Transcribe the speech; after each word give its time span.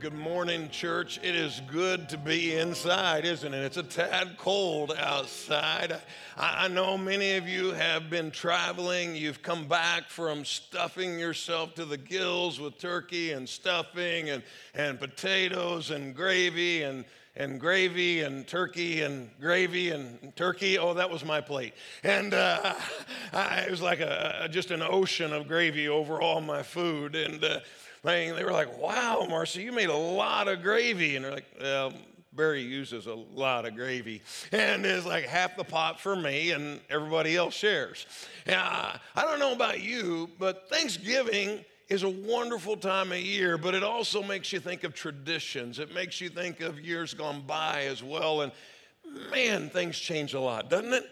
good 0.00 0.14
morning, 0.14 0.68
church. 0.70 1.18
It 1.24 1.34
is 1.34 1.60
good 1.66 2.08
to 2.10 2.16
be 2.16 2.56
inside, 2.56 3.24
isn't 3.24 3.52
it? 3.52 3.64
It's 3.64 3.78
a 3.78 3.82
tad 3.82 4.36
cold 4.38 4.94
outside. 4.96 6.00
I, 6.36 6.66
I, 6.66 6.68
know 6.68 6.96
many 6.96 7.34
of 7.34 7.48
you 7.48 7.72
have 7.72 8.08
been 8.08 8.30
traveling. 8.30 9.16
You've 9.16 9.42
come 9.42 9.66
back 9.66 10.08
from 10.08 10.44
stuffing 10.44 11.18
yourself 11.18 11.74
to 11.74 11.84
the 11.84 11.96
gills 11.96 12.60
with 12.60 12.78
turkey 12.78 13.32
and 13.32 13.48
stuffing 13.48 14.30
and, 14.30 14.44
and 14.72 15.00
potatoes 15.00 15.90
and 15.90 16.14
gravy 16.14 16.84
and, 16.84 17.04
and 17.34 17.58
gravy 17.58 18.20
and 18.20 18.46
turkey 18.46 19.02
and 19.02 19.30
gravy 19.40 19.90
and 19.90 20.36
turkey. 20.36 20.78
Oh, 20.78 20.94
that 20.94 21.10
was 21.10 21.24
my 21.24 21.40
plate. 21.40 21.74
And 22.04 22.34
uh, 22.34 22.74
I, 23.32 23.62
it 23.62 23.70
was 23.70 23.82
like 23.82 23.98
a, 23.98 24.46
just 24.48 24.70
an 24.70 24.82
ocean 24.82 25.32
of 25.32 25.48
gravy 25.48 25.88
over 25.88 26.20
all 26.20 26.40
my 26.40 26.62
food. 26.62 27.16
And 27.16 27.42
uh, 27.42 27.60
they, 28.02 28.30
they 28.30 28.44
were 28.44 28.52
like, 28.52 28.78
wow, 28.78 29.26
Marcy, 29.28 29.62
you 29.62 29.72
made 29.72 29.88
a 29.88 29.96
lot 29.96 30.48
of 30.48 30.62
gravy. 30.62 31.16
And 31.16 31.24
they're 31.24 31.32
like, 31.32 31.46
well, 31.60 31.92
Barry 32.32 32.62
uses 32.62 33.06
a 33.06 33.14
lot 33.14 33.66
of 33.66 33.74
gravy. 33.74 34.22
And 34.52 34.86
it's 34.86 35.04
like 35.04 35.24
half 35.24 35.56
the 35.56 35.64
pot 35.64 36.00
for 36.00 36.14
me, 36.14 36.52
and 36.52 36.80
everybody 36.88 37.36
else 37.36 37.54
shares. 37.54 38.06
Yeah, 38.46 38.96
I 39.16 39.22
don't 39.22 39.40
know 39.40 39.52
about 39.52 39.82
you, 39.82 40.30
but 40.38 40.68
Thanksgiving 40.70 41.64
is 41.88 42.02
a 42.02 42.08
wonderful 42.08 42.76
time 42.76 43.12
of 43.12 43.18
year, 43.18 43.58
but 43.58 43.74
it 43.74 43.82
also 43.82 44.22
makes 44.22 44.52
you 44.52 44.60
think 44.60 44.84
of 44.84 44.94
traditions. 44.94 45.78
It 45.78 45.92
makes 45.92 46.20
you 46.20 46.28
think 46.28 46.60
of 46.60 46.78
years 46.78 47.14
gone 47.14 47.42
by 47.46 47.84
as 47.84 48.02
well. 48.02 48.42
And 48.42 48.52
man, 49.30 49.70
things 49.70 49.98
change 49.98 50.34
a 50.34 50.40
lot, 50.40 50.70
doesn't 50.70 50.92
it? 50.92 51.06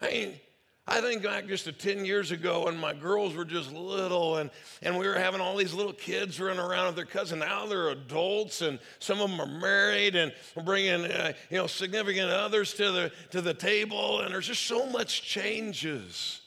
I 0.00 0.10
mean, 0.10 0.40
I 0.88 1.00
think 1.00 1.24
back 1.24 1.48
just 1.48 1.64
to 1.64 1.72
10 1.72 2.04
years 2.04 2.30
ago 2.30 2.66
when 2.66 2.76
my 2.76 2.92
girls 2.92 3.34
were 3.34 3.44
just 3.44 3.72
little 3.72 4.36
and, 4.36 4.50
and 4.82 4.96
we 4.96 5.08
were 5.08 5.18
having 5.18 5.40
all 5.40 5.56
these 5.56 5.74
little 5.74 5.92
kids 5.92 6.40
running 6.40 6.60
around 6.60 6.86
with 6.86 6.94
their 6.94 7.04
cousin. 7.04 7.40
Now 7.40 7.66
they're 7.66 7.88
adults 7.88 8.62
and 8.62 8.78
some 9.00 9.20
of 9.20 9.28
them 9.28 9.40
are 9.40 9.60
married 9.60 10.14
and 10.14 10.32
bringing 10.64 11.10
uh, 11.10 11.32
you 11.50 11.56
know, 11.56 11.66
significant 11.66 12.30
others 12.30 12.72
to 12.74 12.92
the, 12.92 13.12
to 13.30 13.40
the 13.40 13.52
table 13.52 14.20
and 14.20 14.32
there's 14.32 14.46
just 14.46 14.62
so 14.62 14.86
much 14.86 15.22
changes. 15.22 16.40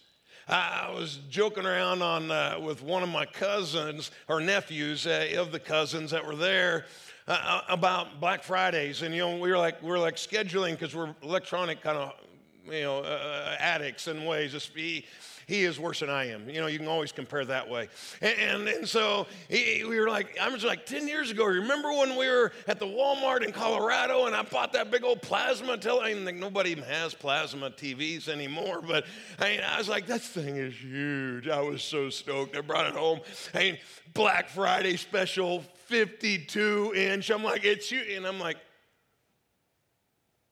I 0.47 0.93
was 0.95 1.19
joking 1.29 1.65
around 1.65 2.01
on, 2.01 2.31
uh, 2.31 2.59
with 2.61 2.81
one 2.81 3.03
of 3.03 3.09
my 3.09 3.25
cousins 3.25 4.09
or 4.29 4.39
nephews 4.39 5.05
uh, 5.05 5.27
of 5.37 5.51
the 5.51 5.59
cousins 5.59 6.11
that 6.11 6.25
were 6.25 6.35
there 6.35 6.85
uh, 7.27 7.31
uh 7.31 7.61
about 7.69 8.19
Black 8.19 8.41
Fridays, 8.41 9.03
and 9.03 9.13
you 9.13 9.21
know 9.21 9.37
we 9.37 9.51
were 9.51 9.59
like 9.59 9.79
we 9.83 9.89
were 9.89 9.99
like 9.99 10.15
scheduling 10.15 10.71
because 10.71 10.95
we're 10.95 11.13
electronic 11.21 11.83
kind 11.83 11.99
of 11.99 12.13
you 12.71 12.83
know, 12.83 12.99
uh, 12.99 13.01
uh 13.01 13.55
addicts 13.59 14.07
in 14.07 14.25
ways. 14.25 14.53
He, 14.75 15.05
he 15.49 15.63
is 15.63 15.79
worse 15.79 16.01
than 16.01 16.11
I 16.11 16.29
am. 16.29 16.47
You 16.47 16.61
know, 16.61 16.67
you 16.67 16.77
can 16.77 16.87
always 16.87 17.11
compare 17.11 17.43
that 17.43 17.67
way. 17.67 17.89
And, 18.21 18.39
and, 18.39 18.67
and 18.67 18.87
so 18.87 19.25
he, 19.49 19.83
we 19.83 19.99
were 19.99 20.07
like, 20.07 20.37
I 20.39 20.47
was 20.49 20.63
like 20.63 20.85
10 20.85 21.07
years 21.07 21.31
ago, 21.31 21.43
remember 21.43 21.91
when 21.91 22.15
we 22.15 22.27
were 22.27 22.51
at 22.67 22.79
the 22.79 22.85
Walmart 22.85 23.43
in 23.43 23.51
Colorado 23.51 24.27
and 24.27 24.35
I 24.35 24.43
bought 24.43 24.73
that 24.73 24.91
big 24.91 25.03
old 25.03 25.23
plasma 25.23 25.75
television? 25.77 26.21
I 26.21 26.25
think 26.25 26.37
nobody 26.37 26.69
even 26.69 26.83
has 26.83 27.15
plasma 27.15 27.71
TVs 27.71 28.29
anymore, 28.29 28.81
but 28.87 29.05
I, 29.39 29.49
mean, 29.49 29.61
I 29.61 29.79
was 29.79 29.89
like, 29.89 30.05
that 30.05 30.21
thing 30.21 30.57
is 30.57 30.75
huge. 30.75 31.47
I 31.47 31.61
was 31.61 31.81
so 31.81 32.11
stoked. 32.11 32.55
I 32.55 32.61
brought 32.61 32.85
it 32.85 32.93
home. 32.93 33.21
I 33.55 33.59
mean, 33.59 33.77
Black 34.13 34.49
Friday 34.49 34.97
special, 34.97 35.63
52 35.87 36.93
inch. 36.95 37.31
I'm 37.31 37.43
like, 37.43 37.65
it's 37.65 37.91
you. 37.91 38.01
And 38.15 38.27
I'm 38.27 38.39
like, 38.39 38.57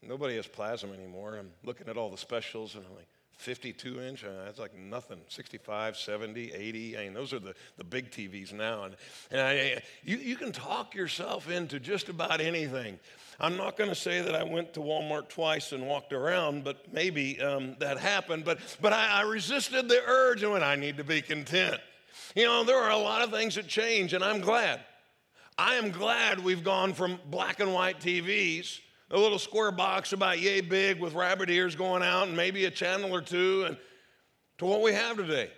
Nobody 0.02 0.35
has 0.35 0.47
plasma 0.47 0.94
anymore. 0.94 1.38
I'm 1.38 1.52
looking 1.63 1.88
at 1.88 1.97
all 1.97 2.09
the 2.09 2.18
specials 2.18 2.75
and 2.75 2.85
I'm 2.85 2.96
like, 2.96 3.08
52 3.38 4.02
inch, 4.02 4.24
uh, 4.24 4.46
that's 4.46 4.58
like 4.58 4.75
nothing. 4.75 5.19
65, 5.28 5.96
70, 5.96 6.53
80. 6.53 6.97
I 6.97 7.03
mean, 7.03 7.13
those 7.13 7.34
are 7.34 7.40
the, 7.40 7.53
the 7.78 7.84
big 7.84 8.09
TVs 8.09 8.52
now. 8.52 8.84
And, 8.84 8.96
and 9.30 9.41
I, 9.41 9.81
you, 10.03 10.18
you 10.18 10.36
can 10.36 10.52
talk 10.52 10.96
yourself 10.96 11.50
into 11.50 11.80
just 11.80 12.09
about 12.09 12.41
anything. 12.41 13.00
I'm 13.40 13.56
not 13.56 13.78
going 13.78 13.90
to 13.91 13.96
say 13.96 14.22
that 14.22 14.34
I 14.34 14.41
went 14.41 14.74
to 14.74 14.80
Walmart 14.80 15.30
twice 15.30 15.72
and 15.72 15.86
walked 15.86 16.13
around, 16.13 16.63
but 16.63 16.91
maybe 16.91 17.40
um, 17.40 17.75
that 17.80 18.00
happened. 18.00 18.44
But, 18.44 18.59
but 18.81 18.91
I, 18.91 19.19
I 19.19 19.22
resisted 19.22 19.88
the 19.88 20.02
urge 20.07 20.41
and 20.41 20.52
went, 20.52 20.63
I 20.63 20.75
need 20.75 20.97
to 20.97 21.03
be 21.03 21.22
content. 21.22 21.80
You 22.36 22.46
know, 22.46 22.63
there 22.63 22.80
are 22.80 22.91
a 22.91 22.97
lot 22.97 23.22
of 23.22 23.30
things 23.30 23.53
that 23.56 23.68
change, 23.68 24.13
and 24.13 24.24
I'm 24.24 24.41
glad. 24.41 24.81
I 25.59 25.75
am 25.75 25.91
glad 25.91 26.44
we've 26.44 26.63
gone 26.63 26.94
from 26.94 27.19
black 27.30 27.59
and 27.59 27.72
white 27.74 28.00
TVs 28.00 28.80
a 29.09 29.18
little 29.18 29.40
square 29.40 29.72
box 29.72 30.12
about 30.12 30.40
yay 30.40 30.62
big 30.62 31.00
with 31.00 31.13
rabbit 31.13 31.50
ears 31.50 31.75
going 31.75 32.03
out 32.03 32.28
and 32.28 32.35
maybe 32.35 32.66
a 32.66 32.72
channel 32.72 33.13
or 33.13 33.22
two 33.22 33.63
and 33.68 33.78
to 34.57 34.66
what 34.66 34.81
we 34.81 34.91
have 34.91 35.18
today. 35.18 35.50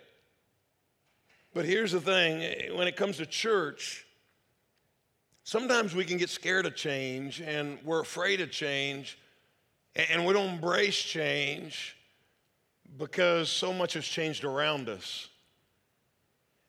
But 1.52 1.64
here's 1.64 1.92
the 1.92 2.00
thing 2.00 2.76
when 2.76 2.86
it 2.86 2.96
comes 2.96 3.16
to 3.16 3.26
church, 3.26 4.06
sometimes 5.42 5.94
we 5.94 6.04
can 6.04 6.16
get 6.16 6.30
scared 6.30 6.66
of 6.66 6.76
change 6.76 7.40
and 7.40 7.78
we're 7.84 8.00
afraid 8.00 8.40
of 8.40 8.50
change 8.52 9.18
and 9.96 10.24
we 10.24 10.32
don't 10.32 10.54
embrace 10.54 10.98
change 10.98 11.96
because 12.98 13.50
so 13.50 13.72
much 13.72 13.94
has 13.94 14.04
changed 14.04 14.44
around 14.44 14.88
us. 14.88 15.28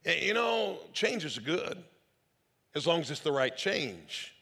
And 0.03 0.19
you 0.21 0.33
know, 0.33 0.79
change 0.93 1.25
is 1.25 1.37
good 1.37 1.77
as 2.73 2.87
long 2.87 3.01
as 3.01 3.11
it's 3.11 3.19
the 3.19 3.31
right 3.31 3.55
change. 3.55 4.33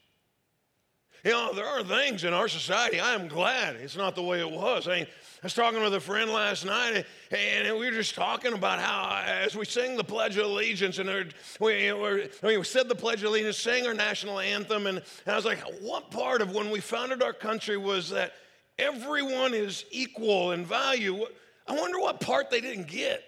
You 1.23 1.31
know, 1.31 1.53
there 1.53 1.65
are 1.65 1.83
things 1.83 2.23
in 2.23 2.33
our 2.33 2.47
society, 2.47 2.99
I 2.99 3.13
am 3.13 3.27
glad 3.27 3.75
it's 3.75 3.97
not 3.97 4.15
the 4.15 4.23
way 4.23 4.39
it 4.39 4.49
was. 4.49 4.87
I, 4.87 4.99
mean, 4.99 5.03
I 5.03 5.39
was 5.43 5.53
talking 5.53 5.81
with 5.81 5.93
a 5.93 5.99
friend 5.99 6.31
last 6.31 6.65
night, 6.65 7.05
and 7.31 7.77
we 7.77 7.85
were 7.85 7.91
just 7.91 8.15
talking 8.15 8.53
about 8.53 8.79
how, 8.79 9.21
as 9.25 9.53
we 9.53 9.65
sing 9.65 9.97
the 9.97 10.03
Pledge 10.03 10.37
of 10.37 10.45
Allegiance, 10.45 10.97
and 10.97 11.33
we, 11.59 11.91
we, 11.91 12.57
we 12.57 12.63
said 12.63 12.87
the 12.87 12.95
Pledge 12.95 13.21
of 13.21 13.29
Allegiance, 13.31 13.57
sang 13.57 13.85
our 13.85 13.93
national 13.93 14.39
anthem, 14.39 14.87
and, 14.87 15.01
I 15.27 15.35
was 15.35 15.43
like, 15.43 15.59
what 15.81 16.09
part 16.09 16.41
of 16.41 16.55
when 16.55 16.69
we 16.69 16.79
founded 16.79 17.21
our 17.21 17.33
country 17.33 17.75
was 17.75 18.09
that 18.11 18.31
everyone 18.77 19.53
is 19.53 19.83
equal 19.91 20.53
in 20.53 20.63
value? 20.63 21.25
I 21.67 21.73
wonder 21.73 21.99
what 21.99 22.21
part 22.21 22.49
they 22.49 22.61
didn't 22.61 22.87
get. 22.87 23.23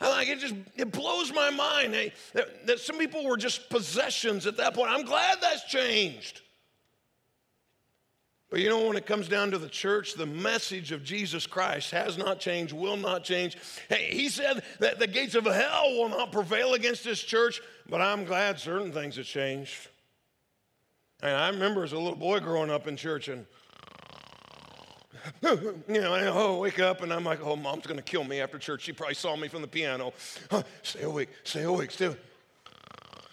I 0.00 0.08
like 0.10 0.28
it 0.28 0.38
just 0.38 0.54
it 0.76 0.92
blows 0.92 1.32
my 1.32 1.50
mind 1.50 1.92
that, 2.32 2.66
that 2.68 2.78
some 2.78 2.98
people 2.98 3.24
were 3.24 3.36
just 3.36 3.68
possessions 3.68 4.46
at 4.46 4.56
that 4.58 4.72
point. 4.72 4.92
I'm 4.92 5.04
glad 5.04 5.38
that's 5.40 5.64
changed. 5.64 6.42
But 8.50 8.60
you 8.60 8.70
know, 8.70 8.86
when 8.86 8.96
it 8.96 9.04
comes 9.04 9.28
down 9.28 9.50
to 9.50 9.58
the 9.58 9.68
church, 9.68 10.14
the 10.14 10.24
message 10.24 10.90
of 10.90 11.04
Jesus 11.04 11.46
Christ 11.46 11.90
has 11.90 12.16
not 12.16 12.40
changed, 12.40 12.72
will 12.72 12.96
not 12.96 13.22
change. 13.22 13.58
Hey, 13.90 14.08
he 14.10 14.30
said 14.30 14.62
that 14.80 14.98
the 14.98 15.06
gates 15.06 15.34
of 15.34 15.44
hell 15.44 15.92
will 15.92 16.08
not 16.08 16.32
prevail 16.32 16.72
against 16.72 17.04
this 17.04 17.22
church, 17.22 17.60
but 17.88 18.00
I'm 18.00 18.24
glad 18.24 18.58
certain 18.58 18.90
things 18.90 19.16
have 19.16 19.26
changed. 19.26 19.88
And 21.22 21.36
I 21.36 21.48
remember 21.50 21.84
as 21.84 21.92
a 21.92 21.98
little 21.98 22.16
boy 22.16 22.40
growing 22.40 22.70
up 22.70 22.86
in 22.86 22.96
church 22.96 23.28
and 23.28 23.44
you 25.42 25.82
know, 25.88 26.14
I 26.14 26.26
oh, 26.26 26.58
wake 26.58 26.78
up 26.78 27.02
and 27.02 27.12
I'm 27.12 27.24
like, 27.24 27.40
oh, 27.44 27.56
mom's 27.56 27.86
gonna 27.86 28.00
kill 28.00 28.24
me 28.24 28.40
after 28.40 28.58
church. 28.58 28.82
She 28.82 28.92
probably 28.92 29.14
saw 29.14 29.36
me 29.36 29.48
from 29.48 29.62
the 29.62 29.68
piano. 29.68 30.14
Oh, 30.50 30.62
stay 30.82 31.02
awake, 31.02 31.28
stay 31.44 31.64
awake, 31.64 31.90
stay 31.90 32.06
awake 32.06 32.18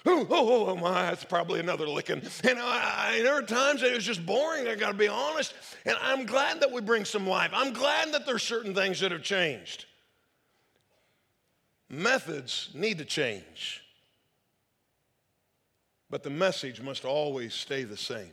oh, 0.06 0.28
oh, 0.30 0.66
oh, 0.68 0.76
my, 0.76 1.04
that's 1.04 1.24
probably 1.24 1.60
another 1.60 1.88
licking. 1.88 2.22
And 2.44 2.60
I, 2.60 3.16
I, 3.18 3.22
there 3.22 3.34
are 3.34 3.42
times 3.42 3.82
that 3.82 3.92
it 3.92 3.96
was 3.96 4.04
just 4.04 4.26
boring, 4.26 4.68
I 4.68 4.76
gotta 4.76 4.98
be 4.98 5.08
honest. 5.08 5.54
And 5.86 5.96
I'm 6.02 6.26
glad 6.26 6.62
that 6.62 6.72
we 6.72 6.82
bring 6.82 7.06
some 7.06 7.28
life. 7.28 7.52
I'm 7.54 7.74
glad 7.74 8.14
that 8.14 8.26
there's 8.26 8.44
certain 8.44 8.74
things 8.74 9.00
that 9.00 9.12
have 9.12 9.24
changed. 9.24 9.86
Methods 11.90 12.70
need 12.74 12.98
to 12.98 13.06
change, 13.06 13.84
but 16.10 16.24
the 16.24 16.30
message 16.30 16.82
must 16.82 17.06
always 17.06 17.54
stay 17.54 17.84
the 17.84 17.98
same. 17.98 18.32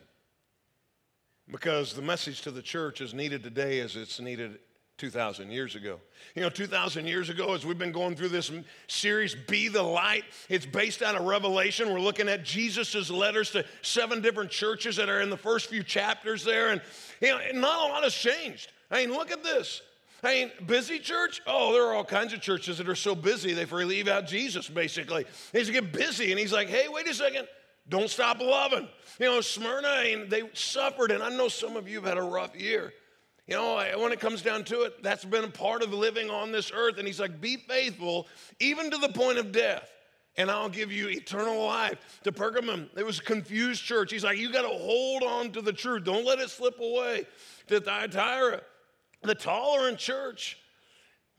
Because 1.50 1.92
the 1.92 2.02
message 2.02 2.42
to 2.42 2.50
the 2.50 2.62
church 2.62 3.00
is 3.00 3.12
needed 3.12 3.42
today 3.42 3.80
as 3.80 3.96
it's 3.96 4.20
needed 4.20 4.58
2,000 5.02 5.50
years 5.50 5.74
ago. 5.74 5.98
You 6.36 6.42
know, 6.42 6.48
2,000 6.48 7.08
years 7.08 7.28
ago, 7.28 7.54
as 7.54 7.66
we've 7.66 7.76
been 7.76 7.90
going 7.90 8.14
through 8.14 8.28
this 8.28 8.52
series, 8.86 9.34
Be 9.34 9.66
the 9.66 9.82
Light, 9.82 10.22
it's 10.48 10.64
based 10.64 11.02
on 11.02 11.16
a 11.16 11.20
revelation. 11.20 11.92
We're 11.92 11.98
looking 11.98 12.28
at 12.28 12.44
Jesus' 12.44 13.10
letters 13.10 13.50
to 13.50 13.64
seven 13.82 14.22
different 14.22 14.52
churches 14.52 14.94
that 14.94 15.08
are 15.08 15.20
in 15.20 15.28
the 15.28 15.36
first 15.36 15.66
few 15.66 15.82
chapters 15.82 16.44
there. 16.44 16.68
And, 16.68 16.80
you 17.20 17.30
know, 17.30 17.40
not 17.54 17.90
a 17.90 17.92
lot 17.92 18.04
has 18.04 18.14
changed. 18.14 18.70
I 18.92 19.04
mean, 19.04 19.12
look 19.12 19.32
at 19.32 19.42
this. 19.42 19.82
I 20.22 20.34
mean, 20.34 20.52
busy 20.66 21.00
church? 21.00 21.42
Oh, 21.48 21.72
there 21.72 21.84
are 21.84 21.94
all 21.96 22.04
kinds 22.04 22.32
of 22.32 22.40
churches 22.40 22.78
that 22.78 22.88
are 22.88 22.94
so 22.94 23.16
busy 23.16 23.54
they 23.54 23.64
leave 23.64 24.06
out 24.06 24.28
Jesus, 24.28 24.68
basically. 24.68 25.26
Just 25.52 25.72
get 25.72 25.92
busy, 25.92 26.30
and 26.30 26.38
he's 26.38 26.52
like, 26.52 26.68
hey, 26.68 26.86
wait 26.88 27.08
a 27.08 27.14
second. 27.14 27.48
Don't 27.88 28.08
stop 28.08 28.38
loving. 28.40 28.88
You 29.18 29.26
know, 29.26 29.40
Smyrna, 29.40 30.02
mean, 30.04 30.28
they 30.28 30.48
suffered, 30.52 31.10
and 31.10 31.24
I 31.24 31.30
know 31.30 31.48
some 31.48 31.76
of 31.76 31.88
you 31.88 31.96
have 31.96 32.08
had 32.08 32.18
a 32.18 32.22
rough 32.22 32.54
year. 32.54 32.94
You 33.48 33.56
know, 33.56 33.74
when 33.98 34.12
it 34.12 34.20
comes 34.20 34.40
down 34.40 34.64
to 34.64 34.82
it, 34.82 35.02
that's 35.02 35.24
been 35.24 35.44
a 35.44 35.48
part 35.48 35.82
of 35.82 35.92
living 35.92 36.30
on 36.30 36.52
this 36.52 36.70
earth. 36.72 36.98
And 36.98 37.06
he's 37.06 37.18
like, 37.18 37.40
be 37.40 37.56
faithful 37.56 38.28
even 38.60 38.90
to 38.90 38.98
the 38.98 39.08
point 39.08 39.38
of 39.38 39.50
death, 39.50 39.90
and 40.36 40.50
I'll 40.50 40.68
give 40.68 40.92
you 40.92 41.08
eternal 41.08 41.64
life. 41.64 41.98
To 42.22 42.30
Pergamum, 42.30 42.88
it 42.96 43.04
was 43.04 43.18
a 43.18 43.22
confused 43.22 43.82
church. 43.82 44.12
He's 44.12 44.22
like, 44.22 44.38
you 44.38 44.52
got 44.52 44.62
to 44.62 44.68
hold 44.68 45.24
on 45.24 45.50
to 45.52 45.60
the 45.60 45.72
truth, 45.72 46.04
don't 46.04 46.24
let 46.24 46.38
it 46.38 46.50
slip 46.50 46.78
away. 46.80 47.26
To 47.66 47.80
Thyatira, 47.80 48.62
the 49.22 49.34
tolerant 49.34 49.98
church, 49.98 50.58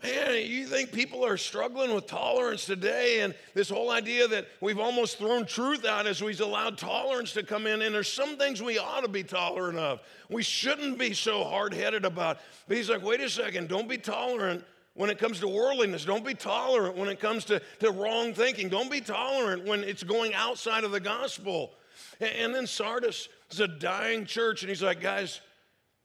Man, 0.04 0.46
you 0.46 0.66
think 0.66 0.92
people 0.92 1.26
are 1.26 1.38
struggling 1.38 1.96
with 1.96 2.08
tolerance 2.08 2.66
today, 2.66 3.22
and 3.22 3.34
this 3.54 3.70
whole 3.70 3.90
idea 3.90 4.28
that 4.28 4.48
we've 4.60 4.80
almost 4.80 5.18
thrown 5.18 5.46
truth 5.46 5.86
out 5.86 6.08
as 6.08 6.22
we've 6.22 6.42
allowed 6.42 6.78
tolerance 6.78 7.32
to 7.34 7.44
come 7.44 7.66
in, 7.66 7.82
and 7.82 7.96
there's 7.96 8.12
some 8.12 8.36
things 8.36 8.62
we 8.62 8.78
ought 8.78 9.04
to 9.04 9.08
be 9.08 9.24
tolerant 9.24 9.80
of. 9.80 10.02
We 10.30 10.44
shouldn't 10.44 11.00
be 11.00 11.14
so 11.14 11.46
hard 11.46 11.74
headed 11.74 12.04
about. 12.04 12.40
But 12.68 12.76
he's 12.76 12.90
like, 12.90 13.02
wait 13.02 13.22
a 13.22 13.30
second, 13.30 13.70
don't 13.70 13.88
be 13.88 13.98
tolerant 13.98 14.66
when 14.96 15.10
it 15.10 15.20
comes 15.20 15.40
to 15.40 15.48
worldliness. 15.48 16.04
Don't 16.04 16.26
be 16.26 16.34
tolerant 16.34 16.98
when 16.98 17.08
it 17.08 17.22
comes 17.22 17.46
to, 17.46 17.62
to 17.80 17.92
wrong 17.92 18.34
thinking. 18.34 18.68
Don't 18.68 18.92
be 18.92 19.00
tolerant 19.00 19.66
when 19.66 19.86
it's 19.86 20.04
going 20.04 20.34
outside 20.34 20.84
of 20.84 20.92
the 20.92 21.00
gospel. 21.00 21.72
And, 22.20 22.32
and 22.32 22.56
then 22.56 22.68
Sardis 22.68 23.30
is 23.52 23.62
a 23.62 23.70
dying 23.70 24.26
church, 24.26 24.64
and 24.64 24.70
he's 24.70 24.84
like, 24.84 25.00
guys, 25.00 25.40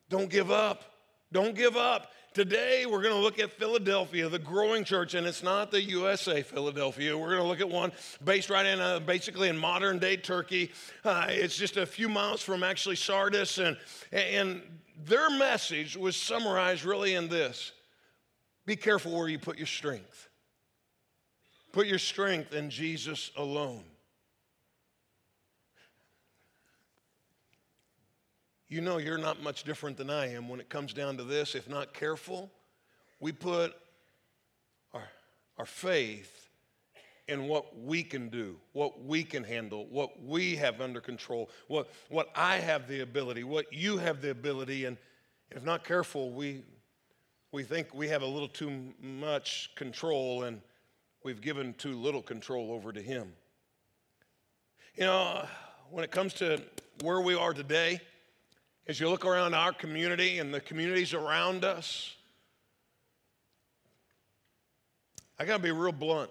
don't 0.09 0.31
give 0.31 0.53
up. 0.53 0.85
Don't 1.33 1.57
give 1.57 1.77
up. 1.77 2.13
Today, 2.35 2.85
we're 2.85 3.03
going 3.03 3.15
to 3.15 3.21
look 3.21 3.39
at 3.39 3.53
Philadelphia, 3.53 4.29
the 4.29 4.39
growing 4.39 4.85
church, 4.85 5.15
and 5.15 5.27
it's 5.27 5.43
not 5.43 5.71
the 5.71 5.83
USA 5.83 6.43
Philadelphia. 6.43 7.17
We're 7.17 7.31
going 7.31 7.41
to 7.41 7.49
look 7.49 7.61
at 7.61 7.69
one 7.69 7.91
based 8.23 8.51
right 8.51 8.67
in, 8.67 8.81
uh, 8.81 9.01
basically 9.01 9.49
in 9.49 9.57
modern 9.57 9.99
day 9.99 10.17
Turkey. 10.19 10.71
Uh, 11.05 11.27
it's 11.31 11.57
just 11.57 11.79
a 11.79 11.87
few 11.87 12.09
miles 12.09 12.43
from 12.43 12.63
actually 12.63 12.97
Sardis, 12.97 13.59
and, 13.59 13.79
and 14.13 14.61
their 15.05 15.31
message 15.31 15.97
was 15.97 16.17
summarized 16.17 16.85
really 16.85 17.15
in 17.15 17.29
this 17.29 17.73
Be 18.67 18.77
careful 18.77 19.17
where 19.17 19.29
you 19.29 19.39
put 19.39 19.57
your 19.57 19.67
strength. 19.67 20.29
Put 21.73 21.87
your 21.87 21.99
strength 21.99 22.53
in 22.53 22.69
Jesus 22.69 23.31
alone. 23.37 23.85
You 28.71 28.83
know, 28.83 28.99
you're 28.99 29.17
not 29.17 29.43
much 29.43 29.65
different 29.65 29.97
than 29.97 30.11
I 30.11 30.35
am 30.35 30.47
when 30.47 30.61
it 30.61 30.69
comes 30.69 30.93
down 30.93 31.17
to 31.17 31.25
this. 31.25 31.55
If 31.55 31.71
not 31.71 31.95
careful, 31.95 32.51
we 33.19 33.33
put 33.33 33.75
our, 34.93 35.09
our 35.57 35.65
faith 35.65 36.49
in 37.29 37.49
what 37.49 37.79
we 37.79 38.03
can 38.03 38.29
do, 38.29 38.57
what 38.73 39.03
we 39.05 39.25
can 39.25 39.43
handle, 39.43 39.87
what 39.87 40.23
we 40.23 40.57
have 40.57 40.83
under 40.83 41.01
control, 41.01 41.49
what, 41.69 41.91
what 42.11 42.29
I 42.35 42.57
have 42.57 42.89
the 42.89 43.01
ability, 43.01 43.43
what 43.43 43.73
you 43.73 43.97
have 43.97 44.21
the 44.21 44.31
ability. 44.31 44.85
And 44.85 44.99
if 45.51 45.65
not 45.65 45.83
careful, 45.83 46.31
we, 46.31 46.63
we 47.53 47.63
think 47.63 47.95
we 47.95 48.09
have 48.09 48.21
a 48.21 48.27
little 48.27 48.49
too 48.49 48.93
much 49.01 49.71
control 49.77 50.45
and 50.45 50.61
we've 51.23 51.41
given 51.41 51.73
too 51.75 51.95
little 51.95 52.23
control 52.23 52.71
over 52.73 52.93
to 52.93 53.01
Him. 53.01 53.33
You 54.95 55.05
know, 55.05 55.47
when 55.91 56.05
it 56.05 56.11
comes 56.11 56.35
to 56.35 56.61
where 57.03 57.21
we 57.23 57.35
are 57.35 57.55
today, 57.55 58.01
as 58.89 58.99
you 58.99 59.09
look 59.11 59.27
around 59.27 59.53
our 59.53 59.73
community 59.73 60.39
and 60.39 60.53
the 60.53 60.61
communities 60.61 61.13
around 61.13 61.63
us, 61.63 62.15
I 65.39 65.45
got 65.45 65.59
to 65.59 65.63
be 65.63 65.71
real 65.71 65.93
blunt. 65.93 66.31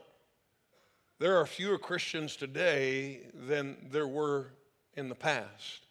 There 1.19 1.37
are 1.37 1.45
fewer 1.45 1.77
Christians 1.77 2.35
today 2.35 3.21
than 3.47 3.77
there 3.91 4.07
were 4.07 4.47
in 4.95 5.07
the 5.07 5.15
past. 5.15 5.85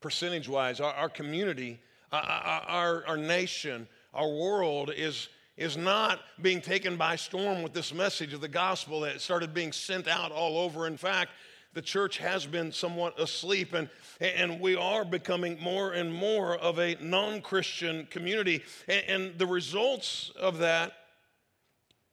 Percentage 0.00 0.48
wise, 0.48 0.80
our, 0.80 0.92
our 0.94 1.10
community, 1.10 1.78
our, 2.10 2.22
our, 2.22 3.04
our 3.06 3.16
nation, 3.18 3.86
our 4.14 4.28
world 4.28 4.90
is, 4.96 5.28
is 5.58 5.76
not 5.76 6.20
being 6.40 6.62
taken 6.62 6.96
by 6.96 7.16
storm 7.16 7.62
with 7.62 7.74
this 7.74 7.92
message 7.92 8.32
of 8.32 8.40
the 8.40 8.48
gospel 8.48 9.00
that 9.00 9.20
started 9.20 9.52
being 9.52 9.70
sent 9.70 10.08
out 10.08 10.32
all 10.32 10.58
over. 10.58 10.86
In 10.86 10.96
fact, 10.96 11.30
the 11.72 11.82
church 11.82 12.18
has 12.18 12.46
been 12.46 12.72
somewhat 12.72 13.18
asleep, 13.18 13.74
and, 13.74 13.88
and 14.20 14.60
we 14.60 14.74
are 14.74 15.04
becoming 15.04 15.58
more 15.60 15.92
and 15.92 16.12
more 16.12 16.56
of 16.56 16.78
a 16.78 16.96
non 17.00 17.40
Christian 17.40 18.06
community. 18.10 18.62
And, 18.88 19.04
and 19.08 19.38
the 19.38 19.46
results 19.46 20.32
of 20.38 20.58
that 20.58 20.92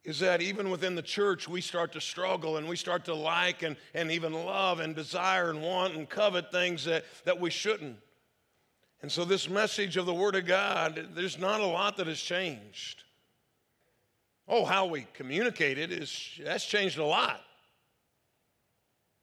is 0.03 0.19
that 0.19 0.41
even 0.41 0.69
within 0.69 0.95
the 0.95 1.01
church, 1.01 1.49
we 1.49 1.59
start 1.59 1.91
to 1.93 2.01
struggle 2.01 2.57
and 2.57 2.69
we 2.69 2.77
start 2.77 3.03
to 3.05 3.13
like 3.13 3.63
and, 3.63 3.75
and 3.93 4.11
even 4.11 4.31
love 4.31 4.79
and 4.79 4.95
desire 4.95 5.49
and 5.49 5.61
want 5.61 5.95
and 5.95 6.07
covet 6.07 6.51
things 6.51 6.85
that, 6.85 7.03
that 7.25 7.39
we 7.39 7.49
shouldn't. 7.49 7.97
And 9.01 9.11
so, 9.11 9.25
this 9.25 9.49
message 9.49 9.97
of 9.97 10.05
the 10.05 10.13
Word 10.13 10.35
of 10.35 10.45
God, 10.45 11.09
there's 11.13 11.37
not 11.37 11.61
a 11.61 11.65
lot 11.65 11.97
that 11.97 12.07
has 12.07 12.19
changed. 12.19 13.03
Oh, 14.47 14.65
how 14.65 14.85
we 14.85 15.05
communicate 15.13 15.77
it 15.77 15.91
is 15.91 16.39
that's 16.43 16.65
changed 16.65 16.99
a 16.99 17.05
lot. 17.05 17.41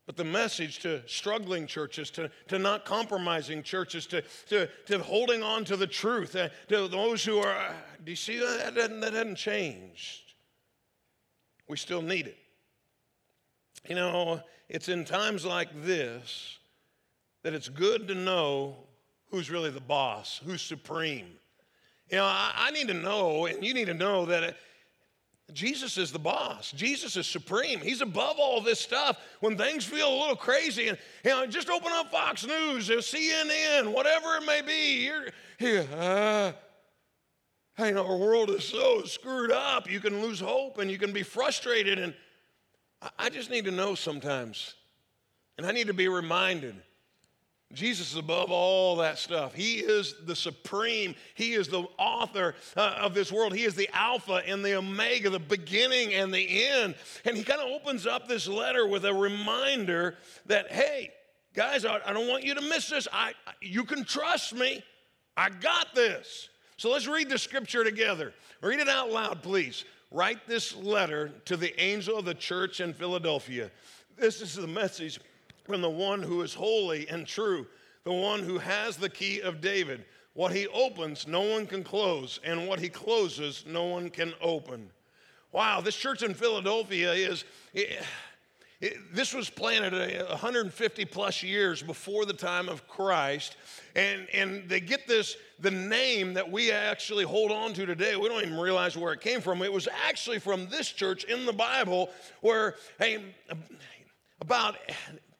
But 0.07 0.17
the 0.17 0.25
message 0.25 0.81
to 0.81 1.03
struggling 1.09 1.67
churches, 1.67 2.11
to, 2.11 2.31
to 2.49 2.59
not 2.59 2.85
compromising 2.85 3.63
churches, 3.63 4.07
to, 4.07 4.23
to, 4.49 4.69
to 4.87 4.99
holding 4.99 5.43
on 5.43 5.65
to 5.65 5.77
the 5.77 5.87
truth, 5.87 6.37
uh, 6.37 6.51
to 6.69 6.89
those 6.89 7.25
who 7.25 7.39
are, 7.39 7.75
do 8.05 8.13
you 8.13 8.17
see 8.17 8.39
that? 8.39 8.75
That 8.75 8.77
hasn't, 8.77 9.01
that 9.01 9.13
hasn't 9.15 9.39
changed. 9.39 10.35
We 11.69 11.79
still 11.79 12.03
need 12.03 12.27
it. 12.27 12.37
You 13.89 13.95
know, 13.95 14.43
it's 14.69 14.89
in 14.89 15.05
times 15.05 15.45
like 15.45 15.69
this 15.85 16.59
that 17.43 17.55
it's 17.55 17.69
good 17.69 18.09
to 18.09 18.15
know 18.15 18.77
who's 19.31 19.51
really 19.51 19.71
the 19.71 19.81
boss, 19.81 20.41
who's 20.45 20.63
supreme. 20.63 21.29
You 22.11 22.19
know, 22.19 22.25
I, 22.25 22.53
I 22.57 22.71
need 22.71 22.89
to 22.89 22.95
know, 22.95 23.47
and 23.47 23.65
you 23.65 23.75
need 23.75 23.87
to 23.87 23.95
know 23.95 24.27
that 24.27 24.57
Jesus 25.53 25.99
is 25.99 26.11
the 26.11 26.19
boss. 26.19 26.73
Jesus 26.73 27.17
is 27.17 27.27
supreme. 27.27 27.81
He's 27.81 28.01
above 28.01 28.37
all 28.39 28.61
this 28.61 28.81
stuff. 28.81 29.19
When 29.41 29.57
things 29.59 29.85
feel 29.85 30.09
a 30.09 30.17
little 30.19 30.37
crazy, 30.37 30.89
and 30.89 30.99
you 31.25 31.31
know, 31.31 31.47
just 31.47 31.69
open 31.69 31.93
up 31.93 32.11
Fox 32.11 32.47
News 32.47 32.91
or 32.91 32.97
CNN, 32.97 33.93
whatever 33.93 34.37
it 34.37 34.47
may 34.47 34.63
be. 34.63 35.05
You're, 35.05 35.27
here, 35.59 35.87
uh, 35.97 36.53
know, 37.79 38.07
our 38.07 38.17
world 38.17 38.51
is 38.51 38.65
so 38.65 39.03
screwed 39.03 39.53
up. 39.53 39.91
You 39.91 40.01
can 40.01 40.23
lose 40.23 40.41
hope 40.41 40.79
and 40.79 40.91
you 40.91 40.99
can 40.99 41.13
be 41.13 41.23
frustrated. 41.23 41.99
And 41.99 42.15
I 43.19 43.29
just 43.29 43.51
need 43.51 43.67
to 43.67 43.71
know 43.71 43.95
sometimes, 43.95 44.75
and 45.59 45.67
I 45.67 45.73
need 45.73 45.89
to 45.89 45.95
be 45.95 46.09
reminded 46.09 46.77
Jesus 47.75 48.13
is 48.13 48.17
above 48.17 48.51
all 48.51 48.97
that 48.97 49.19
stuff. 49.19 49.55
He 49.55 49.79
is 49.79 50.15
the 50.25 50.37
supreme. 50.37 51.15
He 51.35 51.53
is 51.53 51.69
the 51.69 51.85
author 51.99 52.55
uh, 52.77 52.97
of 53.01 53.15
this 53.15 53.31
world. 53.31 53.55
He 53.55 53.65
is 53.65 53.75
the 53.75 53.89
Alpha 53.93 54.43
and 54.47 54.65
the 54.65 54.75
Omega, 54.75 55.31
the 55.31 55.39
beginning 55.39 56.15
and 56.15 56.33
the 56.33 56.65
end. 56.65 56.95
And 57.25 57.37
he 57.37 57.45
kind 57.45 57.61
of 57.61 57.69
opens 57.69 58.07
up 58.07 58.29
this 58.29 58.47
letter 58.49 58.87
with 58.87 59.05
a 59.05 59.13
reminder 59.13 60.17
that, 60.47 60.73
hey, 60.73 61.11
guys, 61.55 61.85
I, 61.85 62.01
I 62.07 62.13
don't 62.13 62.29
want 62.29 62.45
you 62.45 62.55
to 62.55 62.63
miss 62.63 62.91
this. 62.91 63.09
I, 63.13 63.33
you 63.61 63.85
can 63.85 64.05
trust 64.05 64.55
me. 64.55 64.83
I 65.37 65.51
got 65.51 65.95
this. 65.95 66.49
So 66.77 66.91
let's 66.91 67.07
read 67.07 67.29
the 67.29 67.39
scripture 67.39 67.85
together. 67.85 68.33
Read 68.63 68.81
it 68.81 68.89
out 68.89 69.11
loud, 69.11 69.43
please. 69.43 69.85
Write 70.11 70.47
this 70.47 70.77
letter 70.77 71.33
to 71.47 71.57
the 71.57 71.79
angel 71.81 72.19
of 72.19 72.25
the 72.25 72.35
church 72.35 72.81
in 72.81 72.93
Philadelphia. 72.93 73.71
This 74.17 74.41
is 74.41 74.55
the 74.55 74.67
message 74.67 75.19
from 75.65 75.81
the 75.81 75.91
one 75.91 76.23
who 76.23 76.43
is 76.43 76.55
holy 76.55 77.09
and 77.09 77.27
true, 77.27 77.67
the 78.05 78.13
one 78.13 78.43
who 78.43 78.59
has 78.59 78.97
the 78.97 79.09
key 79.09 79.41
of 79.41 79.61
David. 79.61 80.05
What 80.35 80.53
he 80.53 80.67
opens, 80.69 81.27
no 81.27 81.43
one 81.43 81.67
can 81.67 81.85
close, 81.85 82.41
and 82.45 82.67
what 82.67 82.81
he 82.81 82.89
closes, 82.89 83.65
no 83.67 83.85
one 83.85 84.11
can 84.11 84.35
open. 84.41 84.91
Wow, 85.53 85.81
this 85.81 85.95
church 85.95 86.23
in 86.23 86.35
Philadelphia 86.35 87.13
is. 87.13 87.45
It, 87.73 88.03
it, 88.81 88.99
this 89.15 89.33
was 89.33 89.49
planted 89.49 89.95
150 90.29 91.05
plus 91.07 91.43
years 91.43 91.83
before 91.83 92.27
the 92.27 92.35
time 92.35 92.69
of 92.69 92.87
Christ. 92.87 93.57
And, 93.97 94.27
and 94.35 94.69
they 94.69 94.81
get 94.81 95.07
this, 95.07 95.37
the 95.61 95.71
name 95.71 96.35
that 96.35 96.51
we 96.51 96.71
actually 96.71 97.25
hold 97.25 97.51
on 97.51 97.73
to 97.75 97.87
today. 97.87 98.17
We 98.17 98.29
don't 98.29 98.43
even 98.43 98.59
realize 98.59 98.95
where 98.95 99.15
it 99.15 99.23
came 99.23 99.41
from. 99.41 99.63
It 99.63 99.73
was 99.73 99.89
actually 100.07 100.39
from 100.39 100.69
this 100.69 100.91
church 100.91 101.25
in 101.25 101.47
the 101.47 101.53
Bible 101.53 102.11
where, 102.43 102.75
hey, 102.99 103.25
about 104.43 104.77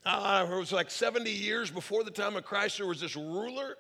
uh, 0.05 0.47
it 0.51 0.55
was 0.55 0.73
like 0.73 0.91
70 0.91 1.31
years 1.31 1.71
before 1.71 2.05
the 2.05 2.11
time 2.11 2.37
of 2.37 2.45
Christ, 2.45 2.79
there 2.79 2.87
was 2.87 3.01
this 3.01 3.17
ruler 3.17 3.77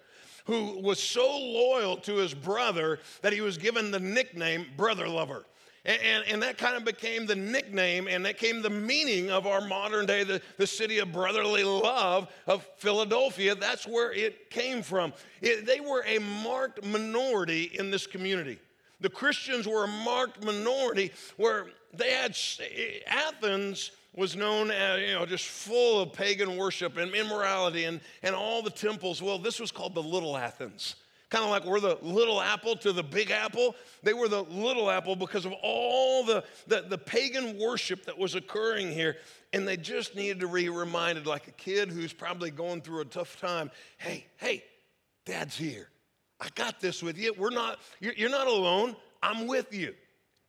who 0.46 0.80
was 0.80 1.02
so 1.02 1.26
loyal 1.38 1.96
to 1.98 2.16
his 2.16 2.34
brother 2.34 3.00
that 3.22 3.32
he 3.32 3.40
was 3.40 3.58
given 3.58 3.90
the 3.90 4.00
nickname 4.00 4.66
Brother 4.76 5.08
Lover. 5.08 5.44
And, 5.86 6.00
and, 6.02 6.24
and, 6.28 6.42
that 6.42 6.56
kind 6.56 6.76
of 6.76 6.84
became 6.86 7.26
the 7.26 7.34
nickname 7.34 8.08
and 8.08 8.24
that 8.24 8.38
came 8.38 8.62
the 8.62 8.70
meaning 8.70 9.30
of 9.30 9.46
our 9.46 9.60
modern 9.60 10.06
day, 10.06 10.24
the, 10.24 10.40
the 10.56 10.66
city 10.66 10.98
of 10.98 11.12
brotherly 11.12 11.62
love 11.62 12.32
of 12.46 12.66
Philadelphia. 12.78 13.54
That's 13.54 13.86
where 13.86 14.10
it 14.10 14.48
came 14.48 14.80
from. 14.80 15.12
It, 15.42 15.66
they 15.66 15.80
were 15.80 16.02
a 16.06 16.18
marked 16.20 16.82
minority 16.82 17.64
in 17.74 17.90
this 17.90 18.06
community. 18.06 18.58
The 19.02 19.10
Christians 19.10 19.68
were 19.68 19.84
a 19.84 19.88
marked 19.88 20.42
minority 20.42 21.12
where 21.36 21.66
they 21.92 22.12
had 22.12 22.34
Athens 23.06 23.90
was 24.16 24.36
known 24.36 24.70
as, 24.70 25.00
you 25.00 25.14
know, 25.14 25.26
just 25.26 25.46
full 25.46 26.00
of 26.00 26.12
pagan 26.12 26.56
worship 26.56 26.96
and 26.96 27.14
immorality 27.14 27.84
and, 27.84 28.00
and 28.22 28.34
all 28.34 28.62
the 28.62 28.70
temples. 28.70 29.20
Well, 29.20 29.38
this 29.38 29.58
was 29.58 29.70
called 29.70 29.94
the 29.94 30.02
Little 30.02 30.36
Athens. 30.36 30.96
Kind 31.30 31.42
of 31.42 31.50
like 31.50 31.64
we're 31.64 31.80
the 31.80 31.98
little 32.00 32.40
apple 32.40 32.76
to 32.76 32.92
the 32.92 33.02
big 33.02 33.32
apple. 33.32 33.74
They 34.04 34.12
were 34.12 34.28
the 34.28 34.42
little 34.42 34.88
apple 34.88 35.16
because 35.16 35.44
of 35.44 35.52
all 35.62 36.24
the, 36.24 36.44
the, 36.68 36.84
the 36.88 36.98
pagan 36.98 37.58
worship 37.58 38.04
that 38.04 38.16
was 38.16 38.36
occurring 38.36 38.92
here. 38.92 39.16
And 39.52 39.66
they 39.66 39.76
just 39.76 40.14
needed 40.14 40.40
to 40.40 40.48
be 40.48 40.68
reminded, 40.68 41.26
like 41.26 41.48
a 41.48 41.52
kid 41.52 41.88
who's 41.88 42.12
probably 42.12 42.52
going 42.52 42.82
through 42.82 43.00
a 43.00 43.04
tough 43.04 43.40
time 43.40 43.70
hey, 43.96 44.26
hey, 44.36 44.62
dad's 45.24 45.56
here. 45.56 45.88
I 46.40 46.48
got 46.54 46.80
this 46.80 47.02
with 47.02 47.18
you. 47.18 47.34
We're 47.36 47.50
not, 47.50 47.80
you're, 47.98 48.14
you're 48.14 48.30
not 48.30 48.46
alone. 48.46 48.94
I'm 49.22 49.48
with 49.48 49.74
you. 49.74 49.94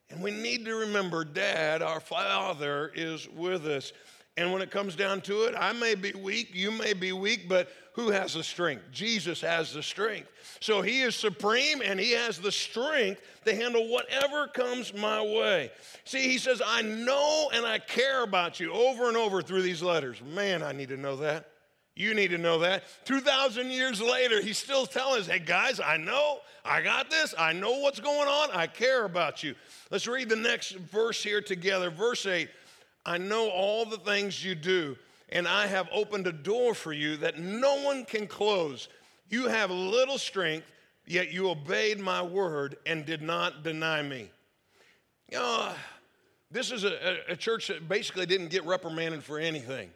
And 0.10 0.22
we 0.22 0.32
need 0.32 0.66
to 0.66 0.76
remember 0.76 1.26
Dad, 1.26 1.82
our 1.82 2.00
Father, 2.00 2.92
is 2.96 3.28
with 3.30 3.66
us. 3.66 3.92
And 4.38 4.52
when 4.52 4.62
it 4.62 4.70
comes 4.70 4.96
down 4.96 5.22
to 5.22 5.44
it, 5.44 5.56
I 5.58 5.72
may 5.72 5.96
be 5.96 6.12
weak, 6.12 6.50
you 6.54 6.70
may 6.70 6.94
be 6.94 7.14
weak, 7.14 7.48
but 7.48 7.70
who 7.94 8.10
has 8.10 8.34
the 8.34 8.44
strength? 8.44 8.84
Jesus 8.92 9.40
has 9.40 9.74
the 9.74 9.82
strength. 9.82 10.30
So 10.60 10.82
he 10.82 11.02
is 11.02 11.16
supreme 11.16 11.82
and 11.82 11.98
he 11.98 12.12
has 12.12 12.38
the 12.40 12.52
strength 12.52 13.22
to 13.46 13.56
handle 13.56 13.88
whatever 13.88 14.48
comes 14.48 14.94
my 14.94 15.22
way. 15.22 15.72
See, 16.04 16.24
he 16.24 16.38
says, 16.38 16.62
I 16.66 16.82
know 16.82 17.50
and 17.54 17.66
I 17.66 17.80
care 17.80 18.24
about 18.24 18.60
you 18.60 18.74
over 18.74 19.08
and 19.08 19.16
over 19.16 19.42
through 19.42 19.62
these 19.62 19.82
letters. 19.82 20.22
Man, 20.22 20.62
I 20.62 20.74
need 20.74 20.90
to 20.90 20.98
know 20.98 21.16
that. 21.18 21.50
You 21.96 22.14
need 22.14 22.30
to 22.30 22.38
know 22.38 22.60
that. 22.60 22.84
2,000 23.06 23.72
years 23.72 24.02
later, 24.02 24.42
he's 24.42 24.58
still 24.58 24.86
telling 24.86 25.22
us, 25.22 25.28
hey 25.28 25.40
guys, 25.40 25.80
I 25.80 25.96
know, 25.96 26.40
I 26.66 26.82
got 26.82 27.10
this, 27.10 27.34
I 27.38 27.54
know 27.54 27.80
what's 27.80 28.02
going 28.02 28.28
on, 28.28 28.50
I 28.52 28.68
care 28.68 29.06
about 29.06 29.44
you. 29.44 29.56
Let's 29.92 30.06
read 30.06 30.28
the 30.28 30.36
next 30.36 30.72
verse 30.72 31.24
here 31.24 31.42
together. 31.42 31.90
Verse 31.90 32.26
8 32.26 32.50
I 33.06 33.18
know 33.18 33.50
all 33.50 33.86
the 33.86 33.98
things 33.98 34.44
you 34.44 34.56
do, 34.56 34.98
and 35.30 35.48
I 35.48 35.68
have 35.68 35.88
opened 35.94 36.28
a 36.28 36.32
door 36.34 36.74
for 36.74 36.92
you 36.92 37.18
that 37.18 37.40
no 37.40 37.82
one 37.84 38.04
can 38.04 38.28
close. 38.28 38.90
You 39.30 39.48
have 39.48 39.72
little 39.72 40.18
strength, 40.18 40.70
yet 41.06 41.32
you 41.32 41.50
obeyed 41.50 42.00
my 42.00 42.22
word 42.22 42.78
and 42.86 43.06
did 43.06 43.22
not 43.22 43.64
deny 43.64 44.02
me. 44.02 44.32
Know, 45.32 45.72
this 46.52 46.72
is 46.72 46.84
a, 46.84 47.20
a 47.30 47.36
church 47.36 47.68
that 47.68 47.88
basically 47.88 48.26
didn't 48.26 48.50
get 48.50 48.66
reprimanded 48.66 49.24
for 49.24 49.40
anything. 49.40 49.92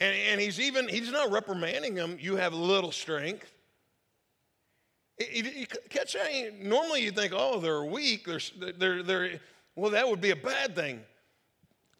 And, 0.00 0.16
and 0.30 0.40
he's 0.40 0.58
even, 0.58 0.88
he's 0.88 1.10
not 1.10 1.30
reprimanding 1.30 1.94
them, 1.94 2.16
you 2.20 2.36
have 2.36 2.54
little 2.54 2.92
strength. 2.92 3.52
You 5.18 5.66
catch 5.88 6.14
that? 6.14 6.54
Normally 6.60 7.02
you 7.02 7.12
think, 7.12 7.32
oh, 7.36 7.60
they're 7.60 7.84
weak, 7.84 8.26
they're, 8.26 8.72
they're, 8.72 9.02
they're, 9.02 9.40
well, 9.76 9.90
that 9.92 10.08
would 10.08 10.20
be 10.20 10.30
a 10.30 10.36
bad 10.36 10.74
thing. 10.74 11.00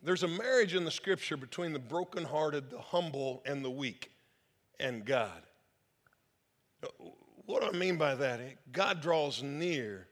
There's 0.02 0.24
a 0.24 0.28
marriage 0.28 0.74
in 0.74 0.84
the 0.84 0.90
scripture 0.90 1.36
between 1.36 1.72
the 1.72 1.78
brokenhearted, 1.78 2.70
the 2.70 2.80
humble, 2.80 3.42
and 3.46 3.64
the 3.64 3.70
weak, 3.70 4.10
and 4.80 5.04
God. 5.04 5.42
What 7.46 7.62
do 7.62 7.68
I 7.68 7.78
mean 7.78 7.96
by 7.96 8.16
that? 8.16 8.40
God 8.72 9.00
draws 9.00 9.42
near 9.42 10.08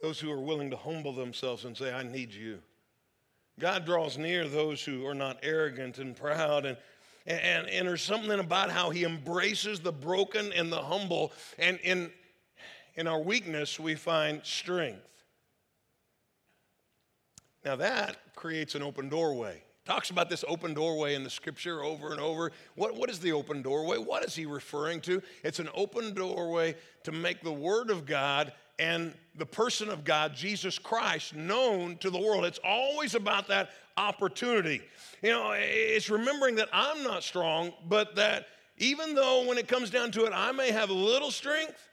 those 0.00 0.18
who 0.18 0.30
are 0.30 0.40
willing 0.40 0.70
to 0.70 0.76
humble 0.76 1.14
themselves 1.14 1.64
and 1.64 1.76
say, 1.76 1.92
I 1.92 2.02
need 2.02 2.32
you. 2.32 2.60
God 3.62 3.84
draws 3.84 4.18
near 4.18 4.48
those 4.48 4.84
who 4.84 5.06
are 5.06 5.14
not 5.14 5.38
arrogant 5.44 5.98
and 5.98 6.16
proud. 6.16 6.66
And, 6.66 6.76
and, 7.28 7.68
and 7.68 7.86
there's 7.86 8.02
something 8.02 8.40
about 8.40 8.72
how 8.72 8.90
he 8.90 9.04
embraces 9.04 9.78
the 9.78 9.92
broken 9.92 10.52
and 10.52 10.72
the 10.72 10.82
humble. 10.82 11.30
And 11.60 11.78
in, 11.84 12.10
in 12.96 13.06
our 13.06 13.20
weakness, 13.20 13.78
we 13.78 13.94
find 13.94 14.40
strength. 14.42 15.06
Now 17.64 17.76
that 17.76 18.16
creates 18.34 18.74
an 18.74 18.82
open 18.82 19.08
doorway. 19.08 19.62
Talks 19.84 20.10
about 20.10 20.28
this 20.28 20.44
open 20.48 20.74
doorway 20.74 21.14
in 21.14 21.22
the 21.22 21.30
scripture 21.30 21.84
over 21.84 22.10
and 22.10 22.20
over. 22.20 22.50
What, 22.74 22.96
what 22.96 23.10
is 23.10 23.20
the 23.20 23.30
open 23.30 23.62
doorway? 23.62 23.96
What 23.96 24.24
is 24.24 24.34
he 24.34 24.44
referring 24.44 25.02
to? 25.02 25.22
It's 25.44 25.60
an 25.60 25.68
open 25.72 26.14
doorway 26.14 26.74
to 27.04 27.12
make 27.12 27.42
the 27.42 27.52
Word 27.52 27.90
of 27.90 28.06
God 28.06 28.52
and 28.78 29.14
the 29.36 29.46
person 29.46 29.88
of 29.88 30.04
God, 30.04 30.34
Jesus 30.34 30.78
Christ, 30.78 31.34
known 31.34 31.96
to 31.98 32.10
the 32.10 32.18
world. 32.18 32.44
It's 32.44 32.60
always 32.64 33.14
about 33.14 33.48
that 33.48 33.70
opportunity. 33.96 34.82
You 35.22 35.30
know, 35.30 35.52
it's 35.56 36.10
remembering 36.10 36.56
that 36.56 36.68
I'm 36.72 37.02
not 37.02 37.22
strong, 37.22 37.72
but 37.88 38.16
that 38.16 38.46
even 38.78 39.14
though 39.14 39.46
when 39.46 39.58
it 39.58 39.68
comes 39.68 39.90
down 39.90 40.10
to 40.12 40.24
it, 40.24 40.32
I 40.34 40.52
may 40.52 40.70
have 40.70 40.90
little 40.90 41.30
strength, 41.30 41.88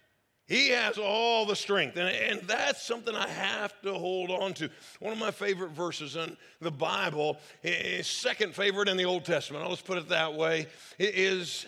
he 0.47 0.69
has 0.69 0.97
all 0.97 1.45
the 1.45 1.55
strength. 1.55 1.95
And, 1.97 2.09
and 2.09 2.47
that's 2.47 2.81
something 2.81 3.15
I 3.15 3.27
have 3.27 3.79
to 3.83 3.93
hold 3.93 4.31
on 4.31 4.53
to. 4.55 4.69
One 4.99 5.13
of 5.13 5.19
my 5.19 5.29
favorite 5.29 5.71
verses 5.71 6.15
in 6.15 6.35
the 6.59 6.71
Bible, 6.71 7.37
is 7.63 8.07
second 8.07 8.55
favorite 8.55 8.89
in 8.89 8.97
the 8.97 9.05
Old 9.05 9.25
Testament, 9.25 9.63
I'll 9.63 9.69
just 9.69 9.85
put 9.85 9.99
it 9.99 10.09
that 10.09 10.33
way, 10.33 10.65
is 10.97 11.67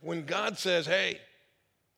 when 0.00 0.26
God 0.26 0.58
says, 0.58 0.84
Hey, 0.84 1.20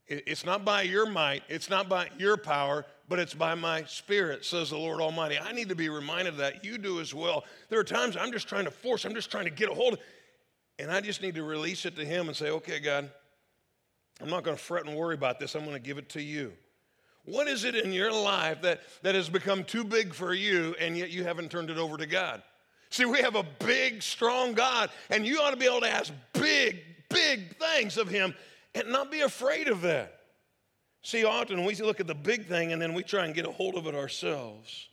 it's 0.09 0.45
not 0.45 0.65
by 0.65 0.83
your 0.83 1.07
might, 1.07 1.43
it's 1.49 1.69
not 1.69 1.88
by 1.88 2.09
your 2.19 2.37
power, 2.37 2.87
but 3.09 3.19
it's 3.19 3.35
by 3.35 3.55
my 3.55 3.85
spirit, 3.85 4.45
says 4.45 4.71
the 4.71 4.79
Lord 4.79 5.00
Almighty. 5.00 5.38
I 5.38 5.53
need 5.53 5.69
to 5.69 5.75
be 5.75 5.88
reminded 5.88 6.35
of 6.35 6.37
that. 6.38 6.65
You 6.65 6.79
do 6.79 7.00
as 7.00 7.15
well. 7.15 7.45
There 7.69 7.79
are 7.79 7.85
times 7.85 8.17
I'm 8.17 8.33
just 8.33 8.49
trying 8.49 8.65
to 8.65 8.71
force, 8.71 9.05
I'm 9.05 9.15
just 9.15 9.31
trying 9.31 9.45
to 9.45 9.50
get 9.50 9.71
a 9.71 9.75
hold 9.75 9.99
and 10.79 10.91
I 10.91 11.00
just 11.00 11.23
need 11.23 11.35
to 11.35 11.43
release 11.43 11.85
it 11.85 11.97
to 11.97 12.05
Him 12.05 12.29
and 12.29 12.37
say, 12.37 12.50
Okay, 12.50 12.79
God, 12.79 13.11
I'm 14.21 14.31
not 14.31 14.45
going 14.45 14.57
to 14.57 14.62
fret 14.62 14.87
and 14.87 14.97
worry 14.97 15.15
about 15.15 15.38
this. 15.38 15.55
I'm 15.55 15.65
going 15.65 15.75
to 15.75 15.83
give 15.83 15.99
it 15.99 16.09
to 16.11 16.23
you. 16.23 16.53
What 17.25 17.47
is 17.47 17.65
it 17.65 17.75
in 17.75 17.93
your 17.93 18.12
life 18.12 18.62
that, 18.62 18.81
that 19.03 19.15
has 19.15 19.29
become 19.29 19.65
too 19.65 19.85
big 19.85 20.15
for 20.15 20.33
you 20.33 20.75
and 20.81 20.97
yet 20.97 21.11
you 21.11 21.25
haven't 21.25 21.50
turned 21.50 21.69
it 21.69 21.77
over 21.77 21.97
to 21.97 22.07
God? 22.07 22.43
See, 22.91 23.05
we 23.05 23.19
have 23.19 23.35
a 23.35 23.45
big, 23.59 24.03
strong 24.03 24.55
God, 24.55 24.88
and 25.11 25.27
you 25.27 25.41
ought 25.41 25.50
to 25.50 25.59
be 25.59 25.67
able 25.67 25.83
to 25.83 25.91
ask 25.91 26.11
big, 26.33 26.83
big 27.11 27.55
things 27.59 27.99
of 27.99 28.09
Him 28.09 28.35
and 28.79 28.93
not 28.93 29.11
be 29.11 29.21
afraid 29.21 29.69
of 29.69 29.83
that. 29.83 30.21
See, 31.03 31.25
often 31.25 31.65
we 31.65 31.75
look 31.77 32.01
at 32.01 32.07
the 32.07 32.15
big 32.15 32.47
thing 32.47 32.73
and 32.73 32.83
then 32.83 32.95
we 32.95 33.03
try 33.03 33.25
and 33.25 33.35
get 33.35 33.47
a 33.47 33.51
hold 33.51 33.77
of 33.77 33.87
it 33.87 33.95
ourselves. 33.95 34.89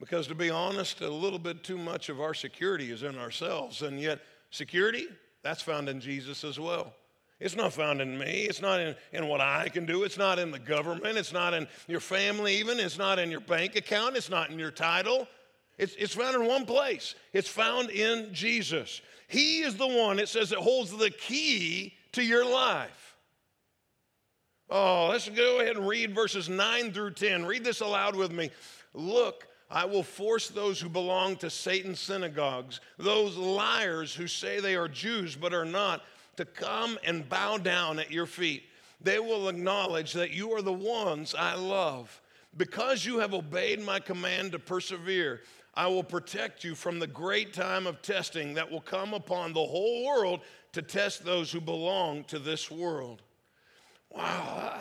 Because 0.00 0.26
to 0.26 0.34
be 0.34 0.50
honest, 0.50 1.00
a 1.00 1.08
little 1.08 1.38
bit 1.38 1.62
too 1.62 1.78
much 1.78 2.08
of 2.08 2.20
our 2.20 2.34
security 2.34 2.90
is 2.90 3.02
in 3.02 3.16
ourselves, 3.16 3.82
and 3.82 4.00
yet 4.00 4.20
security, 4.50 5.06
that's 5.42 5.62
found 5.62 5.88
in 5.88 6.00
Jesus 6.00 6.44
as 6.44 6.58
well. 6.58 6.92
It's 7.40 7.56
not 7.56 7.72
found 7.72 8.00
in 8.00 8.18
me. 8.18 8.46
It's 8.48 8.60
not 8.60 8.80
in, 8.80 8.94
in 9.12 9.28
what 9.28 9.40
I 9.40 9.68
can 9.68 9.86
do. 9.86 10.04
It's 10.04 10.16
not 10.16 10.38
in 10.38 10.50
the 10.50 10.58
government. 10.58 11.18
It's 11.18 11.32
not 11.32 11.52
in 11.52 11.66
your 11.88 12.00
family, 12.00 12.56
even. 12.56 12.78
It's 12.78 12.96
not 12.96 13.18
in 13.18 13.30
your 13.30 13.40
bank 13.40 13.76
account. 13.76 14.16
It's 14.16 14.30
not 14.30 14.50
in 14.50 14.58
your 14.58 14.70
title. 14.70 15.28
It's, 15.76 15.94
it's 15.96 16.14
found 16.14 16.36
in 16.36 16.46
one 16.46 16.64
place. 16.64 17.14
It's 17.32 17.48
found 17.48 17.90
in 17.90 18.32
Jesus. 18.32 19.02
He 19.26 19.60
is 19.60 19.76
the 19.76 19.86
one, 19.86 20.18
it 20.18 20.28
says, 20.28 20.50
that 20.50 20.60
holds 20.60 20.96
the 20.96 21.10
key 21.10 21.94
to 22.14 22.22
your 22.22 22.44
life. 22.44 23.16
Oh, 24.70 25.08
let's 25.10 25.28
go 25.28 25.60
ahead 25.60 25.76
and 25.76 25.86
read 25.86 26.14
verses 26.14 26.48
9 26.48 26.92
through 26.92 27.12
10. 27.12 27.44
Read 27.44 27.64
this 27.64 27.80
aloud 27.80 28.16
with 28.16 28.32
me. 28.32 28.50
Look, 28.94 29.46
I 29.70 29.84
will 29.84 30.02
force 30.02 30.48
those 30.48 30.80
who 30.80 30.88
belong 30.88 31.36
to 31.36 31.50
Satan's 31.50 32.00
synagogues, 32.00 32.80
those 32.98 33.36
liars 33.36 34.14
who 34.14 34.26
say 34.26 34.60
they 34.60 34.76
are 34.76 34.88
Jews 34.88 35.36
but 35.36 35.52
are 35.52 35.64
not 35.64 36.02
to 36.36 36.44
come 36.44 36.98
and 37.04 37.28
bow 37.28 37.58
down 37.58 37.98
at 37.98 38.10
your 38.10 38.26
feet. 38.26 38.64
They 39.00 39.18
will 39.18 39.48
acknowledge 39.48 40.12
that 40.14 40.30
you 40.30 40.52
are 40.52 40.62
the 40.62 40.72
ones 40.72 41.34
I 41.34 41.54
love. 41.54 42.20
Because 42.56 43.04
you 43.04 43.18
have 43.18 43.34
obeyed 43.34 43.82
my 43.82 43.98
command 43.98 44.52
to 44.52 44.58
persevere, 44.58 45.42
I 45.74 45.88
will 45.88 46.04
protect 46.04 46.62
you 46.62 46.76
from 46.76 47.00
the 47.00 47.06
great 47.06 47.52
time 47.52 47.86
of 47.86 48.00
testing 48.00 48.54
that 48.54 48.70
will 48.70 48.80
come 48.80 49.12
upon 49.12 49.52
the 49.52 49.64
whole 49.64 50.04
world 50.04 50.40
to 50.74 50.82
test 50.82 51.24
those 51.24 51.50
who 51.50 51.60
belong 51.60 52.24
to 52.24 52.38
this 52.38 52.70
world. 52.70 53.22
Wow. 54.10 54.80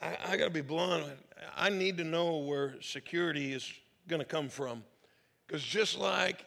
I, 0.00 0.16
I 0.26 0.36
got 0.36 0.44
to 0.44 0.50
be 0.50 0.60
blunt. 0.60 1.06
I 1.56 1.68
need 1.68 1.96
to 1.98 2.04
know 2.04 2.38
where 2.38 2.80
security 2.80 3.52
is 3.52 3.72
going 4.08 4.20
to 4.20 4.26
come 4.26 4.48
from. 4.48 4.84
Because 5.46 5.62
just 5.62 5.98
like 5.98 6.44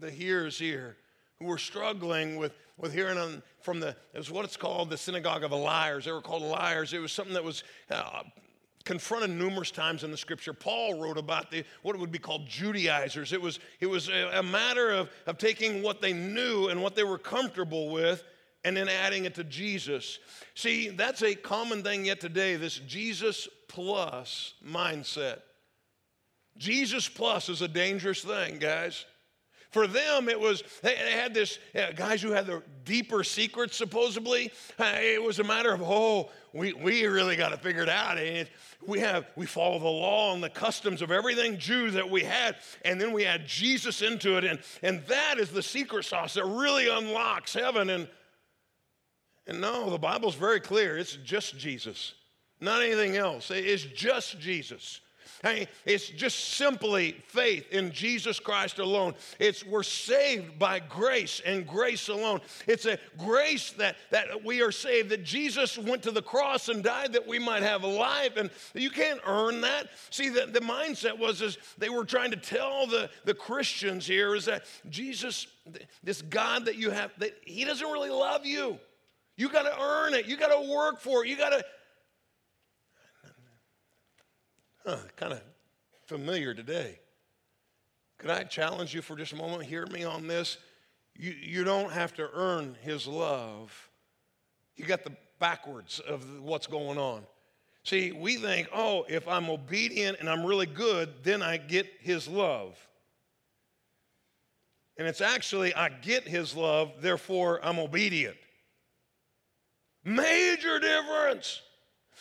the 0.00 0.10
hearers 0.10 0.58
here, 0.58 0.96
who 1.38 1.46
were 1.46 1.58
struggling 1.58 2.36
with, 2.36 2.52
with 2.76 2.92
hearing 2.92 3.42
from 3.60 3.80
the, 3.80 3.88
it 3.88 4.18
was 4.18 4.30
what 4.30 4.44
it's 4.44 4.56
called, 4.56 4.90
the 4.90 4.96
synagogue 4.96 5.44
of 5.44 5.50
the 5.50 5.56
liars. 5.56 6.04
They 6.04 6.12
were 6.12 6.20
called 6.20 6.42
liars. 6.42 6.92
It 6.92 7.00
was 7.00 7.12
something 7.12 7.34
that 7.34 7.44
was 7.44 7.64
uh, 7.90 8.22
confronted 8.88 9.28
numerous 9.28 9.70
times 9.70 10.02
in 10.02 10.10
the 10.10 10.16
scripture. 10.16 10.54
Paul 10.54 10.98
wrote 10.98 11.18
about 11.18 11.50
the, 11.50 11.62
what 11.82 11.94
would 11.98 12.10
be 12.10 12.18
called 12.18 12.46
Judaizers. 12.48 13.34
It 13.34 13.40
was, 13.40 13.60
it 13.80 13.86
was 13.86 14.08
a, 14.08 14.42
matter 14.42 14.90
of, 14.90 15.10
of 15.26 15.36
taking 15.36 15.82
what 15.82 16.00
they 16.00 16.14
knew 16.14 16.68
and 16.68 16.82
what 16.82 16.96
they 16.96 17.04
were 17.04 17.18
comfortable 17.18 17.90
with 17.90 18.24
and 18.64 18.74
then 18.74 18.88
adding 18.88 19.26
it 19.26 19.34
to 19.34 19.44
Jesus. 19.44 20.18
See, 20.54 20.88
that's 20.88 21.22
a 21.22 21.34
common 21.34 21.82
thing 21.82 22.06
yet 22.06 22.18
today, 22.18 22.56
this 22.56 22.78
Jesus 22.78 23.46
plus 23.68 24.54
mindset. 24.66 25.40
Jesus 26.56 27.10
plus 27.10 27.50
is 27.50 27.60
a 27.60 27.68
dangerous 27.68 28.22
thing, 28.22 28.58
guys. 28.58 29.04
For 29.70 29.86
them, 29.86 30.30
it 30.30 30.40
was, 30.40 30.62
they 30.82 30.96
had 30.96 31.34
this, 31.34 31.58
guys 31.94 32.22
who 32.22 32.30
had 32.30 32.46
the 32.46 32.62
deeper 32.84 33.22
secrets, 33.22 33.76
supposedly. 33.76 34.50
Uh, 34.78 34.94
it 34.96 35.22
was 35.22 35.40
a 35.40 35.44
matter 35.44 35.74
of, 35.74 35.82
oh, 35.82 36.30
we, 36.54 36.72
we 36.72 37.06
really 37.06 37.36
got 37.36 37.50
to 37.50 37.58
figure 37.58 37.82
it 37.82 37.88
out. 37.90 38.16
And 38.16 38.48
we 38.86 39.00
have, 39.00 39.26
we 39.36 39.44
follow 39.44 39.78
the 39.78 39.84
law 39.84 40.32
and 40.32 40.42
the 40.42 40.48
customs 40.48 41.02
of 41.02 41.10
everything 41.10 41.58
Jew 41.58 41.90
that 41.90 42.08
we 42.08 42.22
had. 42.22 42.56
And 42.82 42.98
then 42.98 43.12
we 43.12 43.26
add 43.26 43.46
Jesus 43.46 44.00
into 44.00 44.38
it. 44.38 44.44
And, 44.44 44.58
and 44.82 45.04
that 45.06 45.38
is 45.38 45.50
the 45.50 45.62
secret 45.62 46.06
sauce 46.06 46.34
that 46.34 46.46
really 46.46 46.88
unlocks 46.88 47.52
heaven. 47.52 47.90
And, 47.90 48.08
and 49.46 49.60
no, 49.60 49.90
the 49.90 49.98
Bible's 49.98 50.34
very 50.34 50.60
clear. 50.60 50.96
It's 50.96 51.16
just 51.16 51.58
Jesus, 51.58 52.14
not 52.58 52.80
anything 52.80 53.16
else. 53.16 53.50
It's 53.50 53.84
just 53.84 54.40
Jesus. 54.40 55.02
Hey, 55.42 55.68
it's 55.84 56.08
just 56.08 56.54
simply 56.54 57.12
faith 57.28 57.70
in 57.70 57.92
Jesus 57.92 58.40
Christ 58.40 58.80
alone. 58.80 59.14
It's 59.38 59.64
we're 59.64 59.84
saved 59.84 60.58
by 60.58 60.80
grace 60.80 61.40
and 61.46 61.64
grace 61.64 62.08
alone. 62.08 62.40
It's 62.66 62.86
a 62.86 62.98
grace 63.16 63.70
that, 63.72 63.96
that 64.10 64.44
we 64.44 64.62
are 64.62 64.72
saved, 64.72 65.10
that 65.10 65.22
Jesus 65.22 65.78
went 65.78 66.02
to 66.02 66.10
the 66.10 66.22
cross 66.22 66.68
and 66.68 66.82
died 66.82 67.12
that 67.12 67.26
we 67.26 67.38
might 67.38 67.62
have 67.62 67.84
life. 67.84 68.36
And 68.36 68.50
you 68.74 68.90
can't 68.90 69.20
earn 69.24 69.60
that. 69.60 69.90
See, 70.10 70.28
the, 70.28 70.46
the 70.46 70.60
mindset 70.60 71.16
was 71.16 71.40
is 71.40 71.56
they 71.78 71.88
were 71.88 72.04
trying 72.04 72.32
to 72.32 72.36
tell 72.36 72.88
the, 72.88 73.08
the 73.24 73.34
Christians 73.34 74.06
here 74.06 74.34
is 74.34 74.46
that 74.46 74.64
Jesus, 74.90 75.46
this 76.02 76.20
God 76.20 76.64
that 76.64 76.74
you 76.74 76.90
have, 76.90 77.12
that 77.18 77.36
he 77.44 77.64
doesn't 77.64 77.86
really 77.86 78.10
love 78.10 78.44
you. 78.44 78.78
You 79.36 79.48
got 79.48 79.62
to 79.62 79.80
earn 79.80 80.14
it. 80.14 80.26
You 80.26 80.36
got 80.36 80.48
to 80.48 80.68
work 80.68 81.00
for 81.00 81.24
it. 81.24 81.28
You 81.28 81.36
got 81.36 81.50
to. 81.50 81.64
Huh, 84.88 84.96
kind 85.16 85.34
of 85.34 85.42
familiar 86.06 86.54
today. 86.54 86.98
Could 88.16 88.30
I 88.30 88.44
challenge 88.44 88.94
you 88.94 89.02
for 89.02 89.16
just 89.16 89.34
a 89.34 89.36
moment? 89.36 89.64
Hear 89.64 89.84
me 89.84 90.02
on 90.02 90.26
this. 90.26 90.56
You, 91.14 91.30
you 91.32 91.62
don't 91.62 91.92
have 91.92 92.14
to 92.14 92.30
earn 92.32 92.74
his 92.80 93.06
love. 93.06 93.90
You 94.76 94.86
got 94.86 95.04
the 95.04 95.12
backwards 95.38 96.00
of 96.00 96.40
what's 96.40 96.66
going 96.66 96.96
on. 96.96 97.24
See, 97.84 98.12
we 98.12 98.36
think, 98.36 98.70
oh, 98.74 99.04
if 99.10 99.28
I'm 99.28 99.50
obedient 99.50 100.20
and 100.20 100.30
I'm 100.30 100.42
really 100.42 100.64
good, 100.64 101.22
then 101.22 101.42
I 101.42 101.58
get 101.58 101.86
his 102.00 102.26
love. 102.26 102.78
And 104.96 105.06
it's 105.06 105.20
actually, 105.20 105.74
I 105.74 105.90
get 105.90 106.26
his 106.26 106.56
love, 106.56 106.92
therefore 107.02 107.60
I'm 107.62 107.78
obedient. 107.78 108.38
Major 110.02 110.78
difference. 110.78 111.60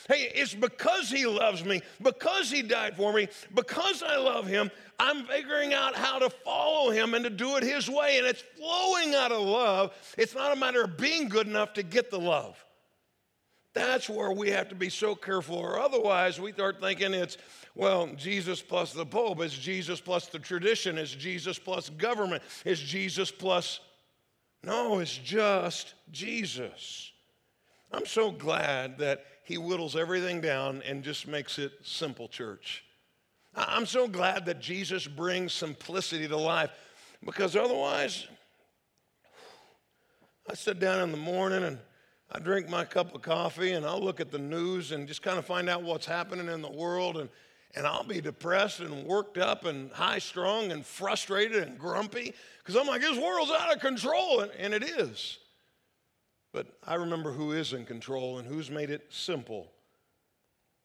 Hey, 0.07 0.31
it's 0.33 0.53
because 0.53 1.09
he 1.09 1.25
loves 1.25 1.65
me, 1.65 1.81
because 2.01 2.49
he 2.51 2.61
died 2.61 2.95
for 2.95 3.11
me, 3.13 3.27
because 3.53 4.03
I 4.03 4.17
love 4.17 4.47
him, 4.47 4.71
I'm 4.99 5.25
figuring 5.25 5.73
out 5.73 5.95
how 5.95 6.19
to 6.19 6.29
follow 6.29 6.91
him 6.91 7.13
and 7.13 7.23
to 7.23 7.29
do 7.29 7.57
it 7.57 7.63
his 7.63 7.89
way. 7.89 8.17
And 8.17 8.25
it's 8.25 8.43
flowing 8.57 9.15
out 9.15 9.31
of 9.31 9.41
love. 9.41 9.93
It's 10.17 10.33
not 10.35 10.55
a 10.55 10.59
matter 10.59 10.83
of 10.83 10.97
being 10.97 11.29
good 11.29 11.47
enough 11.47 11.73
to 11.73 11.83
get 11.83 12.09
the 12.09 12.19
love. 12.19 12.63
That's 13.73 14.09
where 14.09 14.31
we 14.31 14.49
have 14.49 14.69
to 14.69 14.75
be 14.75 14.89
so 14.89 15.13
careful, 15.13 15.57
or 15.57 15.79
otherwise 15.79 16.39
we 16.39 16.51
start 16.51 16.81
thinking 16.81 17.13
it's, 17.13 17.37
well, 17.75 18.07
Jesus 18.15 18.59
plus 18.59 18.91
the 18.91 19.05
Pope, 19.05 19.39
it's 19.41 19.55
Jesus 19.55 20.01
plus 20.01 20.25
the 20.27 20.39
tradition, 20.39 20.97
it's 20.97 21.13
Jesus 21.13 21.59
plus 21.59 21.89
government, 21.89 22.41
it's 22.65 22.81
Jesus 22.81 23.29
plus. 23.29 23.79
No, 24.63 24.97
it's 24.97 25.15
just 25.15 25.93
Jesus. 26.11 27.11
I'm 27.91 28.05
so 28.05 28.31
glad 28.31 28.97
that 28.97 29.25
he 29.43 29.55
whittles 29.55 29.95
everything 29.95 30.41
down 30.41 30.81
and 30.85 31.03
just 31.03 31.27
makes 31.27 31.57
it 31.57 31.71
simple, 31.83 32.27
church. 32.27 32.83
I'm 33.55 33.85
so 33.85 34.07
glad 34.07 34.45
that 34.45 34.59
Jesus 34.59 35.07
brings 35.07 35.53
simplicity 35.53 36.27
to 36.27 36.37
life 36.37 36.69
because 37.25 37.55
otherwise, 37.55 38.27
I 40.49 40.53
sit 40.53 40.79
down 40.79 41.01
in 41.01 41.11
the 41.11 41.17
morning 41.17 41.63
and 41.63 41.79
I 42.31 42.39
drink 42.39 42.69
my 42.69 42.83
cup 42.83 43.15
of 43.15 43.21
coffee 43.21 43.71
and 43.71 43.85
I'll 43.85 44.03
look 44.03 44.19
at 44.19 44.31
the 44.31 44.37
news 44.37 44.91
and 44.91 45.07
just 45.07 45.21
kind 45.21 45.39
of 45.39 45.45
find 45.45 45.69
out 45.69 45.81
what's 45.81 46.05
happening 46.05 46.49
in 46.49 46.61
the 46.61 46.71
world 46.71 47.17
and, 47.17 47.29
and 47.73 47.87
I'll 47.87 48.03
be 48.03 48.19
depressed 48.19 48.81
and 48.81 49.05
worked 49.05 49.37
up 49.37 49.65
and 49.65 49.91
high 49.91 50.19
strung 50.19 50.71
and 50.71 50.85
frustrated 50.85 51.63
and 51.63 51.79
grumpy 51.79 52.33
because 52.59 52.75
I'm 52.75 52.85
like, 52.85 53.01
this 53.01 53.17
world's 53.17 53.51
out 53.51 53.73
of 53.73 53.81
control. 53.81 54.41
And, 54.41 54.51
and 54.59 54.73
it 54.73 54.83
is. 54.83 55.39
But 56.53 56.67
I 56.85 56.95
remember 56.95 57.31
who 57.31 57.51
is 57.51 57.73
in 57.73 57.85
control 57.85 58.39
and 58.39 58.47
who's 58.47 58.71
made 58.71 58.89
it 58.89 59.05
simple. 59.09 59.71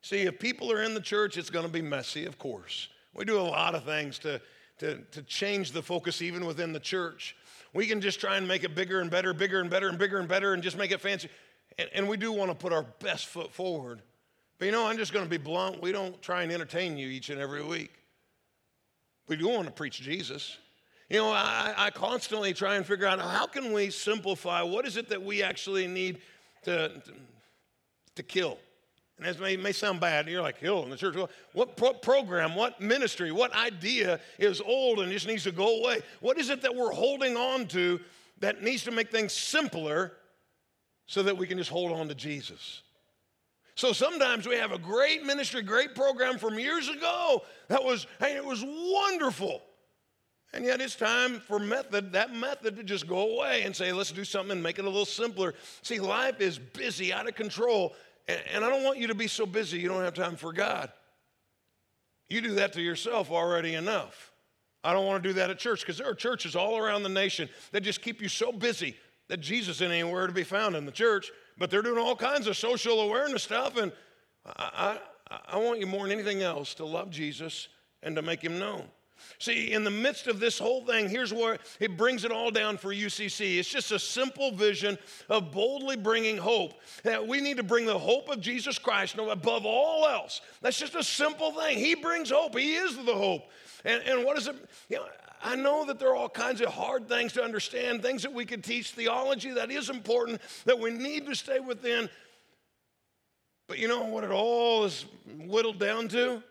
See, 0.03 0.23
if 0.23 0.39
people 0.39 0.73
are 0.73 0.83
in 0.83 0.95
the 0.95 1.01
church, 1.01 1.37
it's 1.37 1.51
going 1.51 1.67
to 1.67 1.73
be 1.73 1.83
messy, 1.83 2.27
of 2.27 2.39
course. 2.39 2.89
We 3.15 3.25
do 3.25 3.39
a 3.39 3.43
lot 3.43 3.75
of 3.75 3.85
things 3.85 4.19
to, 4.21 4.41
to, 4.79 4.99
to 4.99 5.23
change 5.23 5.73
the 5.73 5.83
focus 5.83 6.23
even 6.23 6.45
within 6.45 6.73
the 6.73 6.81
church. 6.81 7.37
We 7.73 7.87
can 7.87 8.01
just 8.01 8.21
try 8.21 8.37
and 8.37 8.47
make 8.47 8.65
it 8.65 8.75
bigger 8.75 9.01
and 9.01 9.11
better, 9.11 9.33
bigger 9.33 9.61
and 9.61 9.71
better, 9.71 9.89
and 9.89 9.99
bigger 9.99 10.19
and 10.19 10.29
better, 10.29 10.53
and 10.55 10.63
just 10.63 10.77
make 10.77 10.91
it 10.91 11.01
fancy. 11.01 11.29
And, 11.79 11.89
and 11.95 12.09
we 12.09 12.17
do 12.17 12.33
want 12.33 12.51
to 12.51 12.55
put 12.57 12.73
our 12.73 12.85
best 13.01 13.27
foot 13.27 13.53
forward. 13.53 14.03
But 14.59 14.67
you 14.67 14.73
know, 14.73 14.87
I'm 14.87 14.99
just 14.99 15.13
going 15.13 15.25
to 15.25 15.31
be 15.31 15.39
blunt. 15.39 15.81
We 15.81 15.93
don't 15.93 16.21
try 16.21 16.43
and 16.43 16.53
entertain 16.53 16.97
you 16.97 17.09
each 17.09 17.31
and 17.31 17.41
every 17.41 17.65
week. 17.65 17.93
We 19.29 19.37
do 19.37 19.49
want 19.49 19.67
to 19.67 19.73
preach 19.73 20.01
Jesus. 20.01 20.57
You 21.13 21.19
know, 21.19 21.29
I, 21.29 21.75
I 21.77 21.91
constantly 21.91 22.55
try 22.55 22.77
and 22.77 22.87
figure 22.87 23.07
out 23.07 23.21
how 23.21 23.47
can 23.47 23.75
we 23.75 23.91
simplify 23.91 24.63
what 24.63 24.87
is 24.87 24.97
it 24.97 25.11
that 25.11 25.23
we 25.23 25.43
actually 25.43 25.87
need 25.87 26.23
to, 26.63 26.89
to, 26.89 27.13
to 28.15 28.23
kill. 28.23 28.57
And 29.19 29.27
that 29.27 29.39
may, 29.39 29.59
may 29.59 29.73
sound 29.73 30.01
bad. 30.01 30.27
You're 30.27 30.41
like, 30.41 30.59
kill 30.59 30.85
in 30.85 30.89
the 30.89 30.97
church. 30.97 31.15
What 31.53 31.77
pro- 31.77 31.93
program, 31.93 32.55
what 32.55 32.81
ministry, 32.81 33.31
what 33.31 33.55
idea 33.55 34.21
is 34.39 34.63
old 34.63 35.01
and 35.01 35.13
just 35.13 35.27
needs 35.27 35.45
to 35.45 35.53
go 35.53 35.83
away? 35.83 36.01
What 36.21 36.39
is 36.39 36.49
it 36.49 36.63
that 36.63 36.75
we're 36.75 36.93
holding 36.93 37.37
on 37.37 37.67
to 37.69 38.01
that 38.41 38.63
needs 38.63 38.85
to 38.85 38.91
make 38.91 39.11
things 39.11 39.35
simpler 39.35 40.13
so 41.05 41.23
that 41.25 41.37
we 41.37 41.47
can 41.47 41.59
just 41.59 41.69
hold 41.69 41.93
on 41.93 42.09
to 42.09 42.15
Jesus? 42.15 42.81
So 43.75 43.93
sometimes 43.93 44.49
we 44.49 44.57
have 44.57 44.73
a 44.73 44.79
great 44.79 45.27
ministry, 45.27 45.61
great 45.61 45.95
program 45.95 46.39
from 46.39 46.59
years 46.59 46.89
ago 46.89 47.43
that 47.69 47.85
was, 47.85 48.07
hey, 48.19 48.35
it 48.35 48.45
was 48.47 48.65
wonderful. 48.67 49.61
And 50.55 50.65
yet 50.65 50.81
it's 50.81 50.97
time 50.97 51.41
for 51.41 51.59
method, 51.59 52.13
that 52.13 52.35
method 52.35 52.77
to 52.77 52.83
just 52.83 53.07
go 53.07 53.37
away 53.37 53.63
and 53.63 53.75
say, 53.75 53.93
let's 53.93 54.13
do 54.13 54.25
something 54.25 54.53
and 54.53 54.63
make 54.63 54.79
it 54.79 54.85
a 54.85 54.89
little 54.89 55.07
simpler. 55.07 55.55
See, 55.81 55.99
life 55.99 56.41
is 56.41 56.59
busy, 56.59 57.13
out 57.13 57.27
of 57.27 57.35
control. 57.35 57.95
And 58.29 58.65
I 58.65 58.69
don't 58.69 58.85
want 58.85 58.99
you 58.99 59.07
to 59.07 59.15
be 59.15 59.27
so 59.27 59.47
busy 59.47 59.79
you 59.79 59.89
don't 59.89 60.03
have 60.03 60.15
time 60.15 60.37
for 60.37 60.53
God. 60.53 60.93
You 62.29 62.41
do 62.41 62.55
that 62.57 62.75
to 62.75 62.83
yourself 62.83 63.31
already 63.31 63.75
enough. 63.75 64.33
I 64.85 64.93
don't 64.93 65.07
want 65.07 65.23
to 65.23 65.29
do 65.29 65.33
that 65.35 65.51
at 65.51 65.59
church 65.59 65.81
because 65.81 65.99
there 65.99 66.09
are 66.09 66.15
churches 66.15 66.57
all 66.57 66.77
around 66.77 67.03
the 67.03 67.09
nation 67.09 67.49
that 67.71 67.83
just 67.83 68.03
keep 68.03 68.21
you 68.21 68.29
so 68.29 68.53
busy 68.53 68.97
that 69.29 69.41
Jesus 69.41 69.77
isn't 69.77 69.91
anywhere 69.91 70.27
to 70.27 70.33
be 70.33 70.45
found 70.45 70.77
in 70.77 70.85
the 70.85 70.93
church, 70.93 71.31
but 71.57 71.71
they're 71.71 71.83
doing 71.83 71.99
all 71.99 72.17
kinds 72.17 72.47
of 72.47 72.57
social 72.57 73.01
awareness 73.01 73.45
stuff. 73.45 73.77
And 73.77 73.93
I, 74.45 74.99
I, 75.31 75.39
I 75.53 75.57
want 75.59 75.81
you 75.81 75.87
more 75.87 76.03
than 76.03 76.13
anything 76.13 76.43
else 76.43 76.75
to 76.75 76.85
love 76.85 77.11
Jesus 77.11 77.69
and 78.03 78.17
to 78.17 78.23
make 78.23 78.43
him 78.43 78.59
known. 78.59 78.85
See, 79.39 79.73
in 79.73 79.85
the 79.85 79.91
midst 79.91 80.27
of 80.27 80.41
this 80.41 80.59
whole 80.59 80.85
thing, 80.85 81.09
here's 81.09 81.33
where 81.33 81.59
it 81.81 81.97
brings 81.97 82.25
it 82.25 82.33
all 82.33 82.51
down 82.51 82.77
for 82.77 82.95
UCC. 82.95 83.59
It's 83.59 83.69
just 83.69 83.91
a 83.91 83.99
simple 83.99 84.53
vision 84.53 84.99
of 85.29 85.51
boldly 85.51 85.97
bringing 85.97 86.37
hope. 86.37 86.75
That 87.03 87.27
we 87.27 87.41
need 87.41 87.57
to 87.57 87.63
bring 87.63 87.87
the 87.87 87.99
hope 87.99 88.29
of 88.29 88.41
Jesus 88.41 88.79
Christ 88.79 89.17
above 89.19 89.67
all 89.67 90.07
else. 90.07 90.41
That's 90.61 90.79
just 90.79 90.95
a 90.95 91.03
simple 91.03 91.53
thing. 91.53 91.79
He 91.79 91.95
brings 91.95 92.31
hope, 92.31 92.57
He 92.57 92.75
is 92.75 92.97
the 92.97 93.15
hope. 93.15 93.43
And, 93.85 94.03
and 94.05 94.25
what 94.25 94.39
is 94.39 94.47
it? 94.47 94.57
You 94.89 94.99
know, 94.99 95.07
I 95.43 95.57
know 95.57 95.85
that 95.87 95.99
there 95.99 96.11
are 96.11 96.15
all 96.15 96.29
kinds 96.29 96.61
of 96.61 96.69
hard 96.69 97.09
things 97.09 97.33
to 97.33 97.43
understand, 97.43 98.03
things 98.03 98.23
that 98.23 98.33
we 98.33 98.45
could 98.45 98.63
teach, 98.63 98.93
theology 98.93 99.51
that 99.53 99.71
is 99.71 99.91
important, 99.91 100.41
that 100.67 100.79
we 100.79 100.91
need 100.91 101.27
to 101.27 101.35
stay 101.35 101.59
within. 101.59 102.09
But 103.67 103.79
you 103.79 103.89
know 103.89 104.05
what 104.05 104.23
it 104.23 104.31
all 104.31 104.85
is 104.85 105.05
whittled 105.39 105.79
down 105.79 106.09
to? 106.09 106.43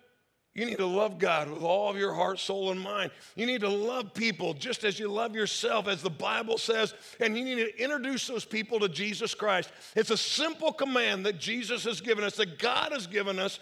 You 0.54 0.66
need 0.66 0.80
to 0.80 0.86
love 0.86 1.18
God 1.18 1.50
with 1.50 1.62
all 1.62 1.90
of 1.90 1.96
your 1.96 2.14
heart, 2.14 2.38
soul, 2.38 2.72
and 2.72 2.80
mind. 2.80 3.12
You 3.36 3.46
need 3.46 3.62
to 3.62 3.70
love 3.70 4.14
people 4.14 4.54
just 4.54 4.84
as 4.84 5.00
you 5.00 5.08
love 5.08 5.34
yourself, 5.34 5.88
as 5.88 6.02
the 6.02 6.10
Bible 6.10 6.58
says, 6.58 6.94
and 7.22 7.38
you 7.38 7.46
need 7.46 7.56
to 7.56 7.82
introduce 7.82 8.28
those 8.28 8.44
people 8.44 8.78
to 8.82 8.90
Jesus 8.90 9.34
Christ. 9.34 9.72
It's 9.96 10.10
a 10.10 10.18
simple 10.18 10.74
command 10.74 11.26
that 11.26 11.40
Jesus 11.40 11.86
has 11.86 12.02
given 12.02 12.26
us, 12.26 12.36
that 12.36 12.60
God 12.60 12.92
has 12.92 13.08
given 13.08 13.40
us, 13.40 13.60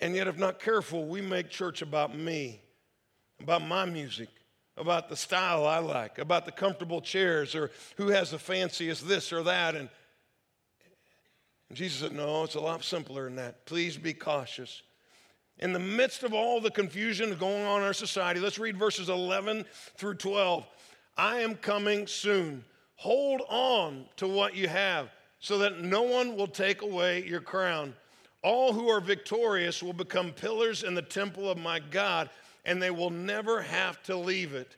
and 0.00 0.16
yet, 0.16 0.26
if 0.26 0.36
not 0.36 0.58
careful, 0.58 1.06
we 1.06 1.20
make 1.20 1.48
church 1.48 1.80
about 1.80 2.16
me, 2.16 2.60
about 3.40 3.62
my 3.62 3.84
music, 3.84 4.30
about 4.76 5.10
the 5.10 5.16
style 5.16 5.64
I 5.64 5.78
like, 5.78 6.18
about 6.18 6.44
the 6.44 6.52
comfortable 6.52 7.00
chairs, 7.00 7.54
or 7.54 7.70
who 7.98 8.08
has 8.08 8.32
the 8.32 8.38
fanciest 8.38 9.06
this 9.06 9.32
or 9.32 9.44
that. 9.44 9.76
And, 9.76 9.88
and 11.68 11.78
Jesus 11.78 12.00
said, 12.00 12.12
No, 12.12 12.42
it's 12.42 12.56
a 12.56 12.60
lot 12.60 12.82
simpler 12.82 13.24
than 13.24 13.36
that. 13.36 13.64
Please 13.64 13.96
be 13.96 14.14
cautious 14.14 14.82
in 15.60 15.72
the 15.72 15.78
midst 15.78 16.22
of 16.22 16.32
all 16.32 16.60
the 16.60 16.70
confusion 16.70 17.36
going 17.38 17.64
on 17.64 17.80
in 17.80 17.86
our 17.86 17.92
society, 17.92 18.40
let's 18.40 18.58
read 18.58 18.76
verses 18.76 19.08
11 19.08 19.64
through 19.96 20.14
12. 20.14 20.66
I 21.16 21.40
am 21.40 21.54
coming 21.54 22.06
soon. 22.06 22.64
Hold 22.96 23.42
on 23.48 24.06
to 24.16 24.26
what 24.26 24.54
you 24.54 24.68
have 24.68 25.10
so 25.38 25.58
that 25.58 25.80
no 25.80 26.02
one 26.02 26.36
will 26.36 26.46
take 26.46 26.82
away 26.82 27.24
your 27.24 27.40
crown. 27.40 27.94
All 28.42 28.72
who 28.72 28.88
are 28.88 29.00
victorious 29.00 29.82
will 29.82 29.92
become 29.92 30.32
pillars 30.32 30.82
in 30.82 30.94
the 30.94 31.02
temple 31.02 31.50
of 31.50 31.58
my 31.58 31.78
God, 31.78 32.30
and 32.64 32.80
they 32.80 32.90
will 32.90 33.10
never 33.10 33.60
have 33.60 34.02
to 34.04 34.16
leave 34.16 34.54
it. 34.54 34.76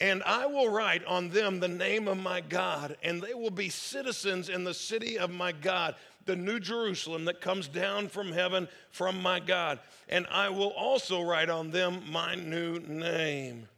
And 0.00 0.22
I 0.24 0.46
will 0.46 0.70
write 0.70 1.04
on 1.04 1.28
them 1.28 1.60
the 1.60 1.68
name 1.68 2.08
of 2.08 2.16
my 2.16 2.40
God, 2.40 2.96
and 3.02 3.20
they 3.20 3.34
will 3.34 3.50
be 3.50 3.68
citizens 3.68 4.48
in 4.48 4.64
the 4.64 4.72
city 4.72 5.18
of 5.18 5.30
my 5.30 5.52
God 5.52 5.94
the 6.26 6.36
new 6.36 6.60
Jerusalem 6.60 7.24
that 7.26 7.40
comes 7.40 7.68
down 7.68 8.08
from 8.08 8.32
heaven 8.32 8.68
from 8.90 9.20
my 9.20 9.40
God. 9.40 9.78
And 10.08 10.26
I 10.30 10.48
will 10.48 10.68
also 10.68 11.22
write 11.22 11.50
on 11.50 11.70
them 11.70 12.02
my 12.08 12.34
new 12.34 12.78
name. 12.78 13.68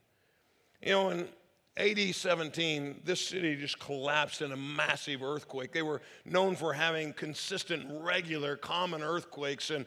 You 0.82 0.92
know, 0.92 1.10
in 1.10 1.28
AD 1.76 2.14
17, 2.14 3.00
this 3.04 3.20
city 3.20 3.56
just 3.56 3.78
collapsed 3.78 4.42
in 4.42 4.52
a 4.52 4.56
massive 4.56 5.22
earthquake. 5.22 5.72
They 5.72 5.82
were 5.82 6.02
known 6.24 6.54
for 6.56 6.72
having 6.72 7.12
consistent, 7.14 7.86
regular, 8.02 8.56
common 8.56 9.02
earthquakes. 9.02 9.70
And 9.70 9.86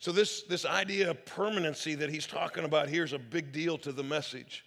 So, 0.00 0.12
this, 0.12 0.42
this 0.42 0.64
idea 0.64 1.10
of 1.10 1.24
permanency 1.24 1.94
that 1.94 2.10
he's 2.10 2.26
talking 2.26 2.64
about 2.64 2.88
here 2.88 3.04
is 3.04 3.12
a 3.12 3.18
big 3.18 3.52
deal 3.52 3.78
to 3.78 3.92
the 3.92 4.02
message. 4.02 4.64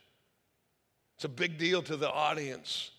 It's 1.15 1.25
a 1.25 1.29
big 1.29 1.57
deal 1.57 1.81
to 1.83 1.95
the 1.95 2.09
audience. 2.09 2.91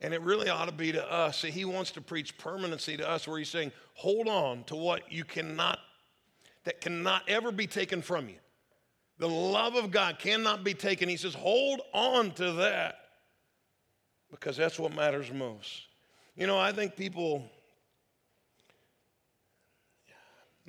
And 0.00 0.12
it 0.12 0.20
really 0.20 0.50
ought 0.50 0.66
to 0.66 0.74
be 0.74 0.92
to 0.92 1.12
us. 1.12 1.40
See, 1.40 1.50
he 1.50 1.64
wants 1.64 1.92
to 1.92 2.00
preach 2.00 2.36
permanency 2.36 2.96
to 2.96 3.08
us 3.08 3.26
where 3.26 3.38
he's 3.38 3.48
saying, 3.48 3.72
hold 3.94 4.28
on 4.28 4.64
to 4.64 4.76
what 4.76 5.10
you 5.12 5.24
cannot, 5.24 5.78
that 6.64 6.80
cannot 6.80 7.22
ever 7.28 7.52
be 7.52 7.66
taken 7.66 8.02
from 8.02 8.28
you. 8.28 8.36
The 9.18 9.28
love 9.28 9.76
of 9.76 9.90
God 9.90 10.18
cannot 10.18 10.64
be 10.64 10.74
taken. 10.74 11.08
He 11.08 11.16
says, 11.16 11.34
hold 11.34 11.80
on 11.92 12.32
to 12.32 12.52
that 12.52 12.96
because 14.30 14.56
that's 14.56 14.78
what 14.78 14.94
matters 14.94 15.32
most. 15.32 15.86
You 16.36 16.48
know, 16.48 16.58
I 16.58 16.72
think 16.72 16.96
people 16.96 17.44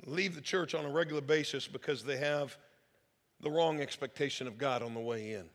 leave 0.06 0.36
the 0.36 0.40
church 0.40 0.74
on 0.74 0.84
a 0.84 0.88
regular 0.88 1.20
basis 1.20 1.66
because 1.66 2.04
they 2.04 2.18
have 2.18 2.56
the 3.40 3.50
wrong 3.50 3.80
expectation 3.80 4.46
of 4.46 4.56
God 4.56 4.82
on 4.82 4.94
the 4.94 5.00
way 5.00 5.32
in. 5.32 5.46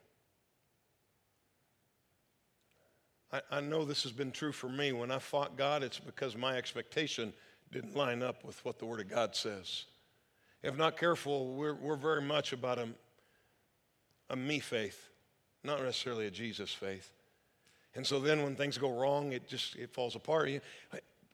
I, 3.32 3.42
I, 3.52 3.62
know 3.62 3.86
this 3.86 4.04
has 4.04 4.12
been 4.12 4.32
true 4.32 4.52
for 4.52 4.70
me. 4.70 4.92
When 4.92 5.12
I 5.12 5.20
fought 5.20 5.58
God, 5.58 5.84
it's 5.84 6.00
because 6.00 6.36
my 6.36 6.58
expectation 6.58 7.34
didn't 7.72 7.96
line 7.96 8.22
up 8.22 8.44
with 8.44 8.64
what 8.66 8.80
the 8.80 8.86
Word 8.86 9.00
of 9.00 9.10
God 9.10 9.36
says. 9.36 9.86
If 10.64 10.78
not 10.78 10.98
careful, 10.98 11.54
we're, 11.54 11.74
we're 11.74 11.96
very 11.96 12.22
much 12.22 12.54
about 12.54 12.78
a, 12.78 12.90
a 14.30 14.36
me 14.36 14.60
faith, 14.60 15.10
not 15.64 15.82
necessarily 15.82 16.28
a 16.28 16.32
Jesus 16.32 16.72
faith. 16.72 17.12
And 17.96 18.06
so 18.06 18.20
then 18.20 18.44
when 18.44 18.56
things 18.56 18.78
go 18.78 18.92
wrong, 18.92 19.34
it 19.34 19.48
just 19.48 19.76
it 19.76 19.94
falls 19.94 20.16
apart. 20.16 20.50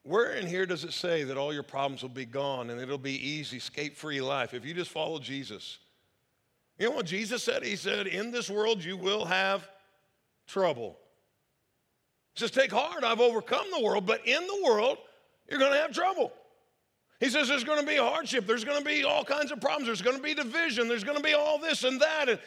Where 0.02 0.32
in 0.32 0.46
here 0.46 0.66
does 0.66 0.84
it 0.84 0.92
say 0.92 1.22
that 1.24 1.36
all 1.36 1.52
your 1.52 1.62
problems 1.62 2.02
will 2.02 2.08
be 2.08 2.24
gone 2.24 2.70
and 2.70 2.80
it'll 2.80 2.98
be 2.98 3.28
easy, 3.28 3.58
escape 3.58 3.96
free 3.96 4.20
life 4.20 4.54
if 4.54 4.64
you 4.64 4.74
just 4.74 4.90
follow 4.90 5.18
Jesus? 5.18 5.78
You 6.78 6.88
know 6.88 6.96
what 6.96 7.06
Jesus 7.06 7.42
said? 7.42 7.64
He 7.64 7.76
said, 7.76 8.06
In 8.06 8.30
this 8.30 8.48
world 8.48 8.82
you 8.82 8.96
will 8.96 9.24
have 9.24 9.68
trouble. 10.46 10.96
Says, 12.38 12.50
Take 12.50 12.72
heart, 12.72 13.04
I've 13.04 13.20
overcome 13.20 13.66
the 13.76 13.82
world, 13.82 14.06
but 14.06 14.26
in 14.26 14.46
the 14.46 14.62
world 14.64 14.98
you're 15.48 15.58
going 15.58 15.72
to 15.72 15.78
have 15.78 15.92
trouble. 15.92 16.32
He 17.20 17.30
says 17.30 17.48
there's 17.48 17.64
going 17.64 17.80
to 17.80 17.86
be 17.86 17.96
hardship, 17.96 18.46
there's 18.46 18.64
going 18.64 18.78
to 18.78 18.84
be 18.84 19.02
all 19.02 19.24
kinds 19.24 19.50
of 19.50 19.60
problems, 19.60 19.86
there's 19.86 20.02
going 20.02 20.16
to 20.16 20.22
be 20.22 20.34
division, 20.34 20.86
there's 20.86 21.04
going 21.04 21.16
to 21.16 21.22
be 21.22 21.34
all 21.34 21.58
this 21.58 21.82
and 21.82 22.00
that. 22.00 22.28
And, 22.28 22.38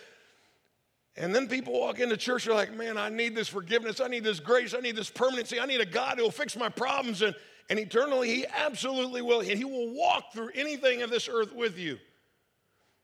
and 1.18 1.36
then 1.36 1.50
people 1.50 1.78
walk 1.78 2.00
into 2.00 2.16
church, 2.16 2.46
they're 2.46 2.54
like, 2.54 2.74
man, 2.74 2.98
I 2.98 3.10
need 3.10 3.36
this 3.36 3.50
forgiveness, 3.50 4.00
I 4.00 4.08
need 4.08 4.24
this 4.24 4.40
grace, 4.40 4.74
I 4.74 4.80
need 4.80 4.96
this 4.96 5.10
permanency, 5.10 5.60
I 5.60 5.66
need 5.66 5.82
a 5.82 5.86
God 5.86 6.18
who 6.18 6.24
will 6.24 6.32
fix 6.32 6.56
my 6.56 6.70
problems. 6.70 7.22
And, 7.22 7.36
and 7.70 7.80
eternally, 7.80 8.30
He 8.30 8.46
absolutely 8.48 9.22
will. 9.22 9.42
And 9.42 9.58
He 9.58 9.66
will 9.66 9.94
walk 9.94 10.32
through 10.32 10.52
anything 10.56 11.02
of 11.02 11.10
this 11.10 11.28
earth 11.28 11.54
with 11.54 11.78
you. 11.78 12.00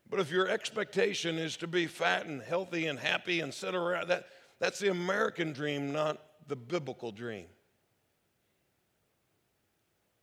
But 0.10 0.21
if 0.21 0.32
your 0.32 0.47
expectation 0.47 1.38
is 1.38 1.58
to 1.58 1.67
be 1.67 1.86
fat 1.86 2.28
and 2.28 2.41
healthy 2.41 2.88
and 2.88 2.97
happy 2.97 3.41
and 3.41 3.54
sit 3.54 3.76
around, 3.76 4.08
that, 4.08 4.28
that's 4.58 4.80
the 4.80 4.89
American 4.89 5.52
dream, 5.52 5.91
not 5.91 6.21
the 6.47 6.55
biblical 6.55 7.12
dream. 7.12 7.45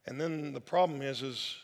And 0.07 0.21
then 0.21 0.53
the 0.53 0.61
problem 0.61 1.03
is, 1.03 1.23
is 1.23 1.57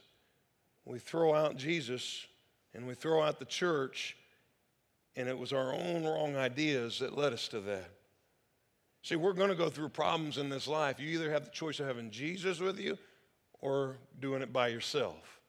we 0.84 0.98
throw 0.98 1.34
out 1.34 1.56
Jesus 1.56 2.26
and 2.74 2.86
we 2.86 2.94
throw 2.94 3.22
out 3.22 3.38
the 3.38 3.44
church, 3.44 4.16
and 5.16 5.28
it 5.28 5.36
was 5.36 5.52
our 5.52 5.74
own 5.74 6.04
wrong 6.04 6.36
ideas 6.36 7.00
that 7.00 7.18
led 7.18 7.32
us 7.32 7.48
to 7.48 7.60
that. 7.60 7.90
See, 9.02 9.16
we're 9.16 9.32
going 9.32 9.48
to 9.48 9.56
go 9.56 9.70
through 9.70 9.88
problems 9.88 10.38
in 10.38 10.48
this 10.48 10.68
life. 10.68 11.00
You 11.00 11.08
either 11.08 11.30
have 11.32 11.44
the 11.44 11.50
choice 11.50 11.80
of 11.80 11.86
having 11.86 12.10
Jesus 12.10 12.60
with 12.60 12.78
you 12.78 12.96
or 13.60 13.96
doing 14.20 14.42
it 14.42 14.52
by 14.52 14.68
yourself. 14.68 15.40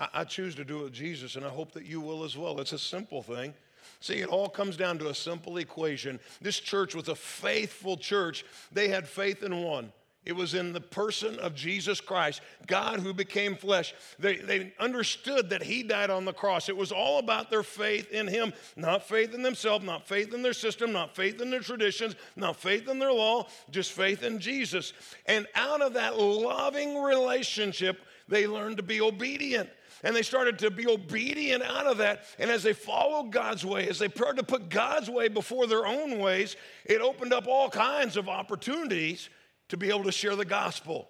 I, 0.00 0.08
I 0.14 0.24
choose 0.24 0.54
to 0.54 0.64
do 0.64 0.80
it 0.80 0.84
with 0.84 0.92
Jesus, 0.92 1.36
and 1.36 1.44
I 1.44 1.50
hope 1.50 1.72
that 1.72 1.84
you 1.84 2.00
will 2.00 2.24
as 2.24 2.36
well. 2.36 2.60
It's 2.60 2.72
a 2.72 2.78
simple 2.78 3.22
thing. 3.22 3.54
See, 4.00 4.18
it 4.18 4.28
all 4.28 4.48
comes 4.48 4.76
down 4.76 4.98
to 4.98 5.08
a 5.08 5.14
simple 5.14 5.58
equation. 5.58 6.20
This 6.40 6.60
church 6.60 6.94
was 6.94 7.08
a 7.08 7.14
faithful 7.14 7.96
church. 7.96 8.44
They 8.72 8.88
had 8.88 9.08
faith 9.08 9.42
in 9.42 9.62
one. 9.62 9.92
It 10.28 10.36
was 10.36 10.52
in 10.52 10.74
the 10.74 10.80
person 10.82 11.38
of 11.38 11.54
Jesus 11.54 12.02
Christ, 12.02 12.42
God 12.66 13.00
who 13.00 13.14
became 13.14 13.56
flesh. 13.56 13.94
They, 14.18 14.36
they 14.36 14.74
understood 14.78 15.48
that 15.48 15.62
He 15.62 15.82
died 15.82 16.10
on 16.10 16.26
the 16.26 16.34
cross. 16.34 16.68
It 16.68 16.76
was 16.76 16.92
all 16.92 17.18
about 17.18 17.48
their 17.48 17.62
faith 17.62 18.12
in 18.12 18.26
Him, 18.26 18.52
not 18.76 19.08
faith 19.08 19.32
in 19.32 19.42
themselves, 19.42 19.86
not 19.86 20.06
faith 20.06 20.34
in 20.34 20.42
their 20.42 20.52
system, 20.52 20.92
not 20.92 21.16
faith 21.16 21.40
in 21.40 21.50
their 21.50 21.60
traditions, 21.60 22.14
not 22.36 22.56
faith 22.56 22.90
in 22.90 22.98
their 22.98 23.12
law, 23.12 23.46
just 23.70 23.92
faith 23.92 24.22
in 24.22 24.38
Jesus. 24.38 24.92
And 25.24 25.46
out 25.54 25.80
of 25.80 25.94
that 25.94 26.18
loving 26.18 27.00
relationship, 27.00 27.98
they 28.28 28.46
learned 28.46 28.76
to 28.76 28.82
be 28.82 29.00
obedient. 29.00 29.70
And 30.04 30.14
they 30.14 30.22
started 30.22 30.58
to 30.60 30.70
be 30.70 30.86
obedient 30.86 31.62
out 31.62 31.86
of 31.86 31.98
that. 31.98 32.24
And 32.38 32.50
as 32.50 32.62
they 32.62 32.72
followed 32.72 33.32
God's 33.32 33.64
way, 33.64 33.88
as 33.88 33.98
they 33.98 34.08
started 34.08 34.38
to 34.38 34.44
put 34.44 34.68
God's 34.68 35.10
way 35.10 35.28
before 35.28 35.66
their 35.66 35.86
own 35.86 36.18
ways, 36.18 36.56
it 36.84 37.00
opened 37.00 37.32
up 37.32 37.46
all 37.48 37.68
kinds 37.68 38.16
of 38.16 38.28
opportunities 38.28 39.28
to 39.68 39.76
be 39.76 39.88
able 39.88 40.04
to 40.04 40.12
share 40.12 40.36
the 40.36 40.44
gospel. 40.44 41.08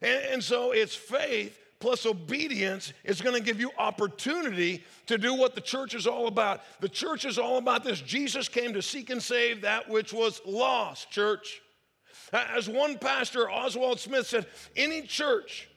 And, 0.00 0.24
and 0.26 0.44
so 0.44 0.72
it's 0.72 0.94
faith 0.94 1.58
plus 1.80 2.04
obedience 2.04 2.92
is 3.04 3.22
going 3.22 3.34
to 3.34 3.42
give 3.42 3.58
you 3.58 3.70
opportunity 3.78 4.84
to 5.06 5.16
do 5.16 5.34
what 5.34 5.54
the 5.54 5.60
church 5.60 5.94
is 5.94 6.06
all 6.06 6.26
about. 6.26 6.60
The 6.80 6.88
church 6.88 7.24
is 7.24 7.38
all 7.38 7.56
about 7.56 7.84
this. 7.84 8.00
Jesus 8.00 8.48
came 8.48 8.74
to 8.74 8.82
seek 8.82 9.08
and 9.08 9.20
save 9.20 9.62
that 9.62 9.88
which 9.88 10.12
was 10.12 10.42
lost, 10.46 11.10
church. 11.10 11.62
As 12.32 12.68
one 12.68 12.98
pastor, 12.98 13.50
Oswald 13.50 13.98
Smith, 13.98 14.26
said, 14.26 14.46
any 14.76 15.02
church 15.02 15.69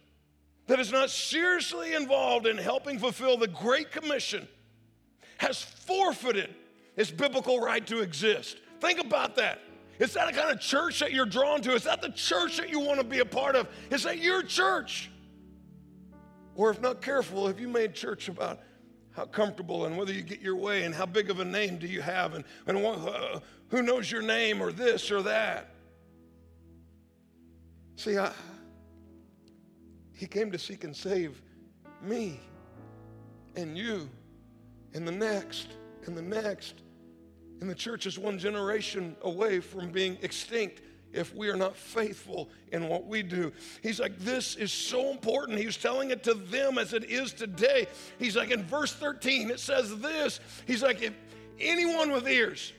that 0.67 0.79
is 0.79 0.91
not 0.91 1.09
seriously 1.09 1.93
involved 1.93 2.47
in 2.47 2.57
helping 2.57 2.99
fulfill 2.99 3.37
the 3.37 3.47
Great 3.47 3.91
Commission 3.91 4.47
has 5.37 5.61
forfeited 5.61 6.53
its 6.95 7.11
biblical 7.11 7.59
right 7.59 7.85
to 7.87 7.99
exist. 7.99 8.57
Think 8.79 8.99
about 8.99 9.35
that. 9.35 9.59
Is 9.99 10.13
that 10.13 10.27
the 10.27 10.33
kind 10.33 10.51
of 10.51 10.59
church 10.59 10.99
that 10.99 11.11
you're 11.11 11.25
drawn 11.25 11.61
to? 11.61 11.73
Is 11.73 11.83
that 11.83 12.01
the 12.01 12.09
church 12.09 12.57
that 12.57 12.69
you 12.69 12.79
want 12.79 12.99
to 12.99 13.05
be 13.05 13.19
a 13.19 13.25
part 13.25 13.55
of? 13.55 13.67
Is 13.89 14.03
that 14.03 14.19
your 14.19 14.41
church? 14.41 15.09
Or 16.55 16.69
if 16.69 16.81
not 16.81 17.01
careful, 17.01 17.47
have 17.47 17.59
you 17.59 17.67
made 17.67 17.93
church 17.93 18.29
about 18.29 18.59
how 19.11 19.25
comfortable 19.25 19.85
and 19.85 19.97
whether 19.97 20.13
you 20.13 20.21
get 20.21 20.41
your 20.41 20.55
way 20.55 20.83
and 20.83 20.93
how 20.93 21.05
big 21.05 21.29
of 21.29 21.39
a 21.39 21.45
name 21.45 21.77
do 21.77 21.87
you 21.87 22.01
have 22.01 22.33
and, 22.33 22.43
and 22.67 22.77
uh, 22.77 23.39
who 23.69 23.81
knows 23.81 24.11
your 24.11 24.21
name 24.21 24.61
or 24.61 24.71
this 24.71 25.11
or 25.11 25.21
that? 25.23 25.69
See, 27.95 28.17
I, 28.17 28.31
he 30.23 30.27
came 30.27 30.49
to 30.49 30.57
seek 30.57 30.85
and 30.85 30.95
save 30.95 31.41
me 32.01 32.39
and 33.57 33.77
you 33.77 34.09
and 34.93 35.05
the 35.05 35.11
next 35.11 35.67
and 36.05 36.15
the 36.15 36.21
next 36.21 36.75
and 37.59 37.69
the 37.69 37.75
church 37.75 38.05
is 38.05 38.17
one 38.17 38.39
generation 38.39 39.17
away 39.23 39.59
from 39.59 39.91
being 39.91 40.17
extinct 40.21 40.81
if 41.11 41.35
we 41.35 41.49
are 41.49 41.57
not 41.57 41.75
faithful 41.75 42.49
in 42.71 42.87
what 42.87 43.05
we 43.05 43.21
do. 43.21 43.51
He's 43.81 43.99
like, 43.99 44.17
this 44.19 44.55
is 44.55 44.71
so 44.71 45.11
important. 45.11 45.59
He's 45.59 45.75
telling 45.75 46.11
it 46.11 46.23
to 46.23 46.35
them 46.35 46.77
as 46.77 46.93
it 46.93 47.03
is 47.03 47.33
today. 47.33 47.87
He's 48.17 48.37
like, 48.37 48.49
in 48.49 48.63
verse 48.63 48.93
13, 48.93 49.51
it 49.51 49.59
says 49.59 49.99
this. 49.99 50.39
He's 50.65 50.81
like, 50.81 51.01
if 51.01 51.13
anyone 51.59 52.13
with 52.13 52.29
ears 52.29 52.71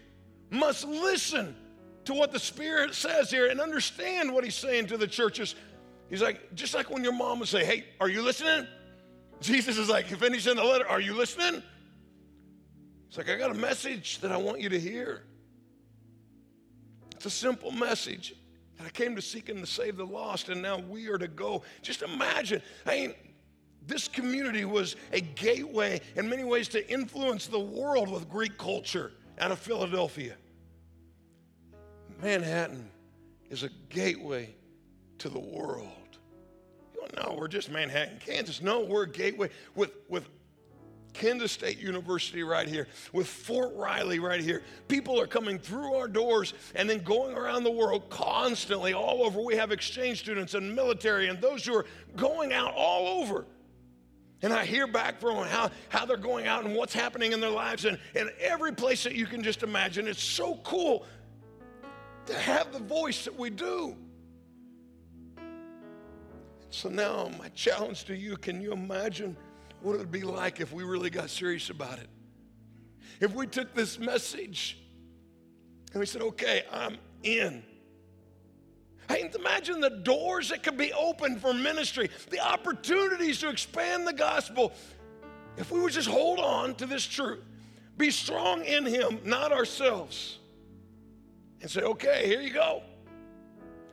must 0.49 0.87
listen 0.87 1.55
to 2.07 2.15
what 2.15 2.33
the 2.33 2.39
Spirit 2.39 2.95
says 2.95 3.31
here 3.31 3.49
and 3.49 3.61
understand 3.61 4.33
what 4.33 4.45
he's 4.45 4.55
saying 4.55 4.87
to 4.87 4.97
the 4.97 5.07
churches. 5.07 5.55
He's 6.15 6.23
like, 6.23 6.55
just 6.55 6.75
like 6.75 6.91
when 6.91 7.03
your 7.03 7.13
mom 7.13 7.41
would 7.41 7.49
say, 7.49 7.65
Hey, 7.65 7.87
are 7.99 8.09
you 8.09 8.23
listening? 8.23 8.69
Jesus 9.41 9.77
is 9.77 9.89
like, 9.89 10.07
finishing 10.07 10.55
the 10.55 10.63
letter, 10.63 10.87
Are 10.87 11.01
you 11.01 11.13
listening? 11.13 11.61
It's 13.09 13.19
like, 13.19 13.29
I 13.29 13.35
got 13.35 13.51
a 13.51 13.55
message 13.55 14.21
that 14.21 14.31
I 14.31 14.37
want 14.37 14.61
you 14.61 14.69
to 14.69 14.79
hear. 14.79 15.25
It's 17.17 17.27
a 17.27 17.31
simple 17.31 17.73
message. 17.73 18.33
And 18.79 18.87
I 18.87 18.91
came 18.91 19.17
to 19.17 19.23
seek 19.23 19.49
and 19.49 19.59
to 19.59 19.67
save 19.67 19.97
the 19.97 20.07
lost, 20.07 20.51
and 20.51 20.63
now 20.63 20.79
we 20.79 21.09
are 21.09 21.19
to 21.19 21.27
go. 21.27 21.65
Just 21.83 22.03
imagine. 22.03 22.63
I 22.87 22.95
mean, 22.95 23.15
this 23.85 24.07
community 24.07 24.65
was 24.65 24.95
a 25.13 25.21
gateway 25.21 26.01
in 26.15 26.29
many 26.29 26.45
ways 26.45 26.69
to 26.69 26.89
influence 26.89 27.49
the 27.49 27.59
world 27.59 28.09
with 28.09 28.31
Greek 28.31 28.57
culture 28.57 29.11
out 29.41 29.51
of 29.51 29.59
Philadelphia. 29.59 30.37
Manhattan 32.23 32.89
is 33.51 33.65
a 33.65 33.71
gateway 33.89 34.55
to 35.19 35.29
the 35.29 35.41
world. 35.41 36.04
You 37.17 37.37
we're 37.37 37.49
just 37.49 37.71
Manhattan, 37.71 38.19
Kansas. 38.25 38.63
No, 38.63 38.81
we're 38.81 39.07
gateway 39.07 39.51
with, 39.75 39.93
with 40.09 40.29
Kansas 41.13 41.53
State 41.53 41.79
University 41.79 42.43
right 42.43 42.67
here, 42.67 42.89
with 43.13 43.29
Fort 43.29 43.73
Riley 43.75 44.19
right 44.19 44.41
here. 44.41 44.63
People 44.89 45.21
are 45.21 45.27
coming 45.27 45.59
through 45.59 45.95
our 45.95 46.09
doors 46.09 46.55
and 46.75 46.91
then 46.91 47.03
going 47.03 47.37
around 47.37 47.65
the 47.65 47.71
world 47.71 48.11
constantly, 48.11 48.95
all 48.95 49.23
over. 49.23 49.41
We 49.41 49.57
have 49.57 49.71
exchange 49.71 50.21
students 50.21 50.55
and 50.55 50.75
military 50.75 51.29
and 51.29 51.41
those 51.41 51.65
who 51.65 51.75
are 51.77 51.87
going 52.17 52.53
out 52.53 52.75
all 52.75 53.23
over. 53.23 53.47
And 54.43 54.53
I 54.53 54.65
hear 54.65 54.87
back 54.87 55.21
from 55.21 55.37
them 55.37 55.47
how, 55.47 55.71
how 55.89 56.05
they're 56.05 56.17
going 56.17 56.47
out 56.47 56.65
and 56.65 56.75
what's 56.75 56.93
happening 56.93 57.33
in 57.33 57.41
their 57.41 57.51
lives 57.51 57.85
and, 57.85 57.99
and 58.15 58.31
every 58.41 58.73
place 58.73 59.05
that 59.05 59.15
you 59.15 59.27
can 59.27 59.43
just 59.43 59.63
imagine. 59.63 60.07
It's 60.09 60.23
so 60.23 60.57
cool 60.65 61.07
to 62.27 62.35
have 62.35 62.73
the 62.73 62.81
voice 62.81 63.25
that 63.25 63.39
we 63.39 63.51
do. 63.51 63.97
So 66.75 66.89
now, 66.89 67.31
my 67.39 67.49
challenge 67.51 68.05
to 68.05 68.17
you 68.17 68.37
can 68.37 68.61
you 68.61 68.73
imagine? 68.73 69.37
what 69.85 69.97
it 69.97 69.99
would 69.99 70.11
be 70.11 70.23
like 70.23 70.61
if 70.61 70.73
we 70.73 70.83
really 70.83 71.11
got 71.11 71.29
serious 71.29 71.69
about 71.69 71.99
it. 71.99 72.09
If 73.21 73.35
we 73.35 73.47
took 73.47 73.75
this 73.75 73.99
message 73.99 74.79
and 75.93 76.01
we 76.01 76.07
said, 76.07 76.23
okay, 76.23 76.65
I'm 76.73 76.97
in. 77.23 77.63
Hey, 79.09 79.31
imagine 79.35 79.81
the 79.81 79.91
doors 79.91 80.49
that 80.49 80.63
could 80.63 80.79
be 80.79 80.93
opened 80.95 81.43
for 81.43 81.53
ministry, 81.53 82.09
the 82.31 82.41
opportunities 82.41 83.41
to 83.41 83.51
expand 83.51 84.07
the 84.07 84.15
gospel. 84.15 84.73
If 85.59 85.71
we 85.71 85.81
would 85.81 85.93
just 85.93 86.09
hold 86.09 86.41
on 86.41 86.75
to 86.77 86.87
this 86.87 87.05
truth, 87.05 87.45
be 87.99 88.11
strong 88.11 88.65
in 88.65 88.87
Him, 88.87 89.21
not 89.25 89.53
ourselves, 89.53 90.39
and 91.61 91.71
say, 91.71 91.83
okay, 91.83 92.27
here 92.27 92.41
you 92.41 92.51
go. 92.51 92.83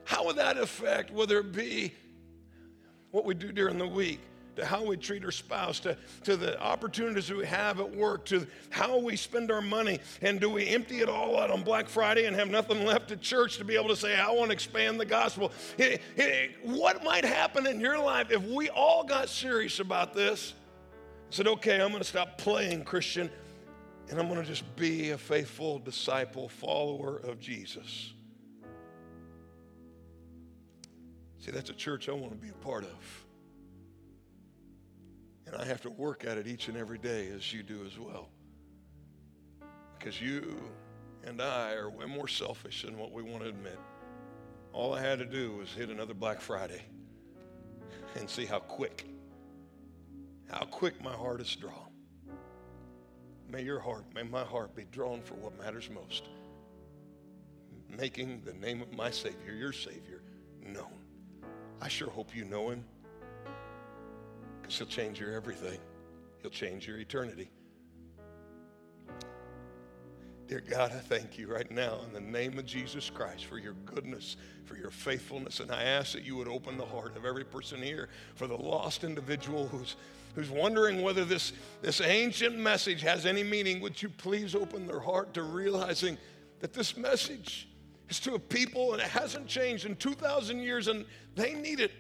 How 0.06 0.26
would 0.26 0.38
that 0.38 0.58
affect, 0.58 1.12
whether 1.12 1.40
it 1.40 1.52
be 1.52 1.94
what 3.12 3.26
we 3.26 3.34
do 3.34 3.52
during 3.52 3.78
the 3.78 3.88
week, 3.88 4.20
to 4.56 4.66
how 4.66 4.84
we 4.84 4.98
treat 4.98 5.24
our 5.24 5.32
spouse, 5.32 5.80
to, 5.80 5.96
to 6.24 6.36
the 6.36 6.60
opportunities 6.62 7.32
we 7.32 7.46
have 7.46 7.80
at 7.80 7.96
work, 7.96 8.26
to 8.26 8.46
how 8.70 8.98
we 8.98 9.16
spend 9.16 9.52
our 9.52 9.62
money. 9.62 10.00
And 10.22 10.40
do 10.40 10.50
we 10.50 10.68
empty 10.68 11.00
it 11.00 11.10
all 11.10 11.40
out 11.40 11.50
on 11.52 11.64
Black 11.64 11.88
Friday 11.88 12.26
and 12.26 12.36
have 12.36 12.50
nothing 12.50 12.86
left 12.86 13.12
at 13.12 13.22
church 13.22 13.58
to 13.58 13.66
be 13.66 13.76
able 13.76 13.90
to 13.90 13.96
say, 13.96 14.16
I 14.18 14.30
want 14.32 14.50
to 14.50 14.54
expand 14.54 15.00
the 15.00 15.06
gospel? 15.06 15.52
It, 15.78 16.02
it, 16.18 16.52
what 16.64 17.04
might 17.04 17.24
happen 17.24 17.66
in 17.66 17.80
your 17.80 17.98
life 17.98 18.32
if 18.32 18.44
we 18.44 18.70
all 18.70 19.04
got 19.04 19.30
serious 19.30 19.80
about 19.80 20.14
this? 20.14 20.54
Said, 21.30 21.48
okay, 21.48 21.82
I'm 21.82 21.90
going 21.90 22.04
to 22.04 22.08
stop 22.08 22.38
playing 22.38 22.84
Christian 22.84 23.30
and 24.10 24.20
I'm 24.20 24.28
going 24.28 24.42
to 24.42 24.48
just 24.48 24.76
be 24.76 25.12
a 25.12 25.18
faithful 25.18 25.80
disciple, 25.80 26.50
follower 26.50 27.18
of 27.24 27.40
Jesus. 27.40 28.14
See, 31.42 31.50
that's 31.50 31.72
a 31.72 31.74
church 31.74 32.08
I 32.08 32.12
want 32.12 32.32
to 32.32 32.38
be 32.38 32.50
a 32.50 32.66
part 32.66 32.84
of. 32.84 33.26
And 35.48 35.56
I 35.56 35.66
have 35.66 35.82
to 35.82 35.90
work 35.90 36.24
at 36.24 36.38
it 36.38 36.48
each 36.48 36.68
and 36.68 36.78
every 36.78 37.00
day 37.00 37.30
as 37.36 37.52
you 37.52 37.64
do 37.64 37.84
as 37.86 37.98
well. 37.98 38.30
Because 39.98 40.22
you 40.22 40.56
and 41.24 41.42
I 41.42 41.74
are 41.74 41.90
way 41.90 42.06
more 42.06 42.28
selfish 42.28 42.84
than 42.84 42.98
what 42.98 43.12
we 43.12 43.24
want 43.24 43.44
to 43.44 43.50
admit. 43.50 43.80
All 44.72 44.94
I 44.94 45.02
had 45.02 45.18
to 45.18 45.26
do 45.26 45.58
was 45.58 45.74
hit 45.74 45.90
another 45.90 46.14
Black 46.14 46.40
Friday 46.40 46.84
and 48.16 48.30
see 48.30 48.46
how 48.46 48.60
quick, 48.60 49.08
how 50.50 50.66
quick 50.66 51.04
my 51.04 51.14
heart 51.14 51.42
is 51.42 51.56
drawn. 51.56 51.92
May 53.50 53.64
your 53.64 53.80
heart, 53.80 54.06
may 54.14 54.24
my 54.24 54.44
heart 54.44 54.76
be 54.76 54.86
drawn 54.92 55.22
for 55.22 55.34
what 55.34 55.58
matters 55.58 55.90
most. 55.90 56.30
Making 57.90 58.42
the 58.46 58.54
name 58.54 58.82
of 58.82 58.94
my 58.94 59.10
Savior, 59.10 59.54
your 59.54 59.74
Savior, 59.74 60.22
known. 60.66 61.01
I 61.82 61.88
sure 61.88 62.10
hope 62.10 62.36
you 62.36 62.46
know 62.46 62.70
him 62.70 62.84
because 64.62 64.78
He'll 64.78 64.88
change 64.88 65.20
your 65.20 65.34
everything, 65.34 65.80
He'll 66.42 66.52
change 66.52 66.88
your 66.88 66.98
eternity. 66.98 67.50
Dear 70.48 70.62
God, 70.70 70.92
I 70.92 71.00
thank 71.00 71.38
you 71.38 71.48
right 71.48 71.72
now 71.72 72.00
in 72.06 72.12
the 72.12 72.20
name 72.20 72.60
of 72.60 72.66
Jesus 72.66 73.10
Christ 73.10 73.46
for 73.46 73.58
your 73.58 73.72
goodness, 73.86 74.36
for 74.66 74.76
your 74.76 74.90
faithfulness. 74.90 75.62
And 75.62 75.72
I 75.72 75.84
ask 75.84 76.12
that 76.12 76.24
you 76.24 76.36
would 76.36 76.50
open 76.50 76.76
the 76.76 76.86
heart 76.86 77.16
of 77.16 77.24
every 77.24 77.46
person 77.46 77.82
here 77.82 78.10
for 78.36 78.48
the 78.48 78.58
lost 78.58 79.06
individual 79.06 79.70
who's, 79.70 79.96
who's 80.36 80.50
wondering 80.50 81.04
whether 81.04 81.24
this, 81.24 81.54
this 81.82 82.02
ancient 82.02 82.58
message 82.58 83.02
has 83.02 83.26
any 83.26 83.44
meaning. 83.46 83.80
Would 83.80 84.02
you 84.02 84.10
please 84.10 84.54
open 84.54 84.88
their 84.88 85.00
heart 85.00 85.34
to 85.36 85.44
realizing 85.44 86.18
that 86.60 86.74
this 86.74 86.98
message 86.98 87.70
is 88.12 88.20
to 88.20 88.36
a 88.36 88.40
people 88.40 88.92
and 88.92 89.02
it 89.02 89.08
hasn't 89.08 89.48
changed 89.48 89.86
in 89.86 89.96
2,000 89.96 90.60
years 90.60 90.90
and 90.90 91.06
they 91.34 91.54
need 91.54 91.80
it 91.80 91.94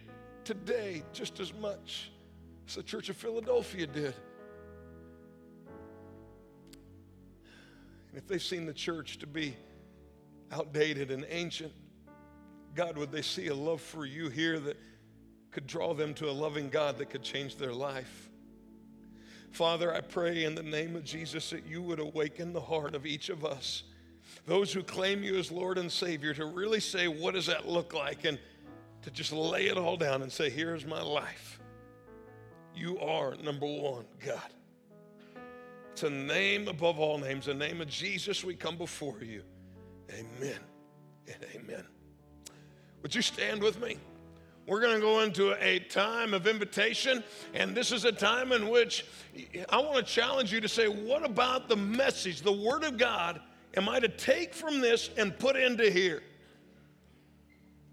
today 0.44 1.04
just 1.14 1.40
as 1.40 1.54
much 1.54 2.12
as 2.68 2.76
the 2.76 2.84
Church 2.84 3.08
of 3.08 3.16
Philadelphia 3.16 3.88
did. 3.88 4.14
And 8.10 8.18
if 8.18 8.28
they've 8.28 8.44
seen 8.44 8.66
the 8.66 8.74
church 8.74 9.20
to 9.20 9.28
be 9.28 9.56
outdated 10.52 11.12
and 11.12 11.26
ancient, 11.30 11.72
God, 12.76 12.98
would 12.98 13.14
they 13.14 13.22
see 13.22 13.48
a 13.48 13.56
love 13.56 13.80
for 13.80 14.06
you 14.06 14.28
here 14.28 14.60
that 14.60 14.78
could 15.50 15.66
draw 15.66 15.94
them 15.94 16.14
to 16.16 16.30
a 16.30 16.32
loving 16.32 16.70
God 16.70 16.98
that 16.98 17.10
could 17.10 17.24
change 17.24 17.56
their 17.56 17.74
life? 17.74 18.30
Father, 19.52 19.94
I 19.94 20.02
pray 20.02 20.44
in 20.44 20.56
the 20.56 20.64
name 20.64 20.98
of 20.98 21.06
Jesus 21.06 21.52
that 21.52 21.66
you 21.66 21.82
would 21.82 22.00
awaken 22.00 22.52
the 22.52 22.60
heart 22.60 22.96
of 22.96 23.06
each 23.06 23.30
of 23.30 23.46
us, 23.46 23.84
those 24.46 24.74
who 24.74 24.84
claim 24.84 25.24
you 25.24 25.38
as 25.38 25.52
Lord 25.52 25.78
and 25.78 25.92
Savior, 25.92 26.34
to 26.34 26.46
really 26.46 26.80
say, 26.80 27.08
what 27.08 27.34
does 27.34 27.46
that 27.46 27.68
look 27.68 27.94
like? 27.94 28.26
And 28.26 28.40
to 29.04 29.12
just 29.12 29.32
lay 29.32 29.68
it 29.68 29.78
all 29.78 29.98
down 29.98 30.22
and 30.22 30.32
say, 30.32 30.50
here's 30.50 30.86
my 30.86 31.02
life. 31.02 31.60
You 32.76 33.00
are 33.00 33.36
number 33.36 33.66
one, 33.66 34.06
God. 34.26 34.50
It's 35.92 36.04
a 36.04 36.10
name 36.10 36.68
above 36.68 37.00
all 37.00 37.18
names, 37.18 37.46
the 37.46 37.54
name 37.54 37.82
of 37.82 37.88
Jesus, 37.88 38.44
we 38.44 38.56
come 38.56 38.78
before 38.78 39.18
you. 39.22 39.44
Amen 40.12 40.60
and 41.28 41.46
amen. 41.54 41.86
Would 43.02 43.14
you 43.14 43.22
stand 43.22 43.62
with 43.62 43.82
me? 43.82 43.98
We're 44.68 44.80
going 44.80 44.96
to 44.96 45.02
go 45.02 45.22
into 45.22 45.54
a 45.62 45.80
time 45.80 46.34
of 46.34 46.48
invitation, 46.48 47.24
and 47.54 47.76
this 47.76 47.92
is 47.92 48.06
a 48.06 48.12
time 48.12 48.52
in 48.52 48.70
which 48.70 49.06
I 49.70 49.80
want 49.80 49.98
to 49.98 50.04
challenge 50.04 50.54
you 50.54 50.62
to 50.62 50.70
say, 50.70 50.88
What 50.88 51.26
about 51.26 51.68
the 51.68 51.76
message, 51.76 52.42
the 52.42 52.52
Word 52.52 52.84
of 52.84 52.98
God, 52.98 53.42
am 53.76 53.90
I 53.90 54.00
to 54.00 54.08
take 54.08 54.54
from 54.54 54.82
this 54.82 55.10
and 55.18 55.38
put 55.38 55.56
into 55.56 55.90
here? 55.90 56.22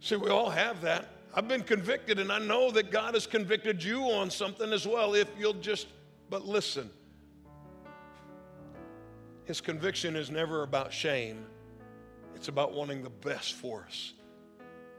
See, 0.01 0.17
we 0.17 0.31
all 0.31 0.51
have 0.51 0.81
that. 0.83 1.11
I've 1.35 1.49
been 1.49 1.63
convicted, 1.63 2.19
and 2.19 2.33
I 2.33 2.39
know 2.39 2.71
that 2.71 2.91
God 2.91 3.15
has 3.15 3.27
convicted 3.27 3.83
you 3.83 4.03
on 4.03 4.31
something 4.31 4.73
as 4.73 4.87
well 4.87 5.15
if 5.15 5.29
you'll 5.39 5.53
just 5.55 5.89
but 6.31 6.47
listen. 6.47 6.91
His 9.45 9.61
conviction 9.61 10.15
is 10.17 10.31
never 10.31 10.63
about 10.63 10.93
shame, 10.93 11.47
it's 12.35 12.49
about 12.49 12.73
wanting 12.73 13.03
the 13.03 13.11
best 13.11 13.55
for 13.55 13.85
us. 13.87 14.13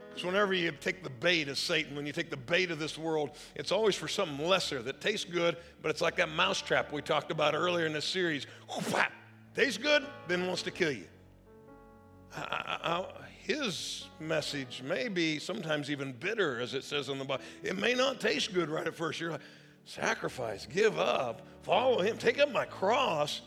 Because 0.10 0.26
whenever 0.26 0.54
you 0.56 0.72
take 0.72 1.04
the 1.04 1.10
bait 1.10 1.48
of 1.50 1.58
Satan, 1.58 1.96
when 1.96 2.06
you 2.06 2.12
take 2.12 2.32
the 2.32 2.38
bait 2.38 2.72
of 2.72 2.80
this 2.80 2.98
world, 2.98 3.32
it's 3.56 3.72
always 3.72 3.96
for 3.96 4.08
something 4.08 4.44
lesser 4.48 4.82
that 4.82 5.02
tastes 5.02 5.24
good, 5.24 5.58
but 5.82 5.92
it's 5.92 6.02
like 6.02 6.16
that 6.16 6.30
mousetrap 6.30 6.92
we 6.92 7.02
talked 7.02 7.32
about 7.32 7.54
earlier 7.54 7.86
in 7.86 7.94
this 7.94 8.06
series. 8.06 8.48
Tastes 9.60 9.78
good, 9.78 10.06
then 10.30 10.48
wants 10.48 10.62
to 10.62 10.72
kill 10.72 10.94
you. 10.94 11.04
I, 12.34 12.78
I, 12.82 13.06
his 13.42 14.08
message 14.18 14.82
may 14.82 15.10
be 15.10 15.38
sometimes 15.38 15.92
even 15.92 16.14
bitter, 16.14 16.62
as 16.62 16.74
it 16.74 16.86
says 16.86 17.10
in 17.10 17.20
the 17.20 17.26
Bible. 17.26 17.44
It 17.62 17.78
may 17.78 17.94
not 17.94 18.22
taste 18.22 18.54
good 18.54 18.70
right 18.70 18.88
at 18.88 18.96
first. 18.96 19.20
You're 19.20 19.32
like, 19.32 19.42
sacrifice, 19.84 20.66
give 20.66 20.98
up, 20.98 21.42
follow 21.64 22.00
him, 22.00 22.18
take 22.18 22.40
up 22.40 22.54
my 22.54 22.64
cross. 22.64 23.42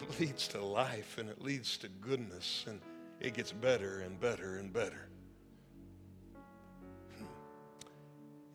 But 0.00 0.08
it 0.08 0.20
leads 0.20 0.48
to 0.48 0.60
life 0.60 1.18
and 1.18 1.28
it 1.28 1.40
leads 1.40 1.76
to 1.76 1.88
goodness 1.88 2.64
and 2.66 2.80
it 3.20 3.34
gets 3.34 3.52
better 3.52 4.00
and 4.00 4.18
better 4.18 4.56
and 4.56 4.72
better. 4.72 5.10
Hmm. 7.16 7.24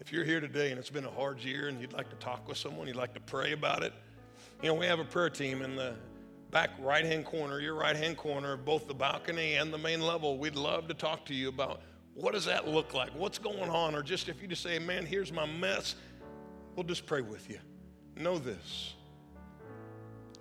If 0.02 0.12
you're 0.12 0.26
here 0.26 0.42
today 0.42 0.72
and 0.72 0.78
it's 0.78 0.90
been 0.90 1.06
a 1.06 1.12
hard 1.12 1.40
year 1.40 1.70
and 1.70 1.80
you'd 1.80 1.94
like 1.94 2.10
to 2.10 2.18
talk 2.18 2.50
with 2.50 2.58
someone, 2.58 2.86
you'd 2.86 2.98
like 2.98 3.14
to 3.14 3.22
pray 3.22 3.54
about 3.54 3.82
it, 3.82 3.94
you 4.62 4.70
know, 4.70 4.74
we 4.74 4.86
have 4.86 5.00
a 5.00 5.06
prayer 5.06 5.30
team 5.30 5.62
in 5.62 5.76
the 5.76 5.96
back 6.52 6.70
right 6.80 7.06
hand 7.06 7.26
corner, 7.26 7.60
your 7.60 7.76
right 7.76 7.96
hand 7.96 8.18
corner, 8.18 8.56
both 8.56 8.88
the 8.88 8.94
balcony 8.94 9.56
and 9.56 9.74
the 9.74 9.78
main 9.78 10.02
level. 10.02 10.38
We'd 10.38 10.56
love 10.56 10.88
to 10.88 10.94
talk 10.94 11.26
to 11.26 11.34
you 11.34 11.50
about 11.50 11.82
what 12.14 12.34
does 12.34 12.46
that 12.46 12.68
look 12.68 12.94
like? 12.94 13.10
What's 13.10 13.38
going 13.38 13.70
on? 13.70 13.94
Or 13.94 14.02
just 14.02 14.30
if 14.30 14.42
you 14.42 14.48
just 14.48 14.64
say, 14.64 14.80
man, 14.80 15.06
here's 15.06 15.34
my 15.34 15.46
mess, 15.46 15.96
we'll 16.76 16.86
just 16.86 17.06
pray 17.06 17.22
with 17.22 17.50
you. 17.50 17.60
Know 18.16 18.38
this 18.38 18.94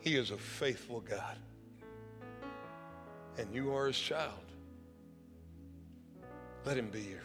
He 0.01 0.15
is 0.15 0.31
a 0.31 0.39
faithful 0.39 1.01
God, 1.01 1.37
and 3.37 3.53
you 3.53 3.75
are 3.75 3.89
His 3.89 3.99
child. 3.99 4.39
Let 6.65 6.77
Him 6.77 6.91
be 6.91 7.03
your, 7.03 7.23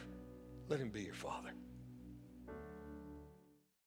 let 0.68 0.80
Him 0.80 0.90
be 0.90 1.04
your 1.04 1.14
Father. 1.14 1.52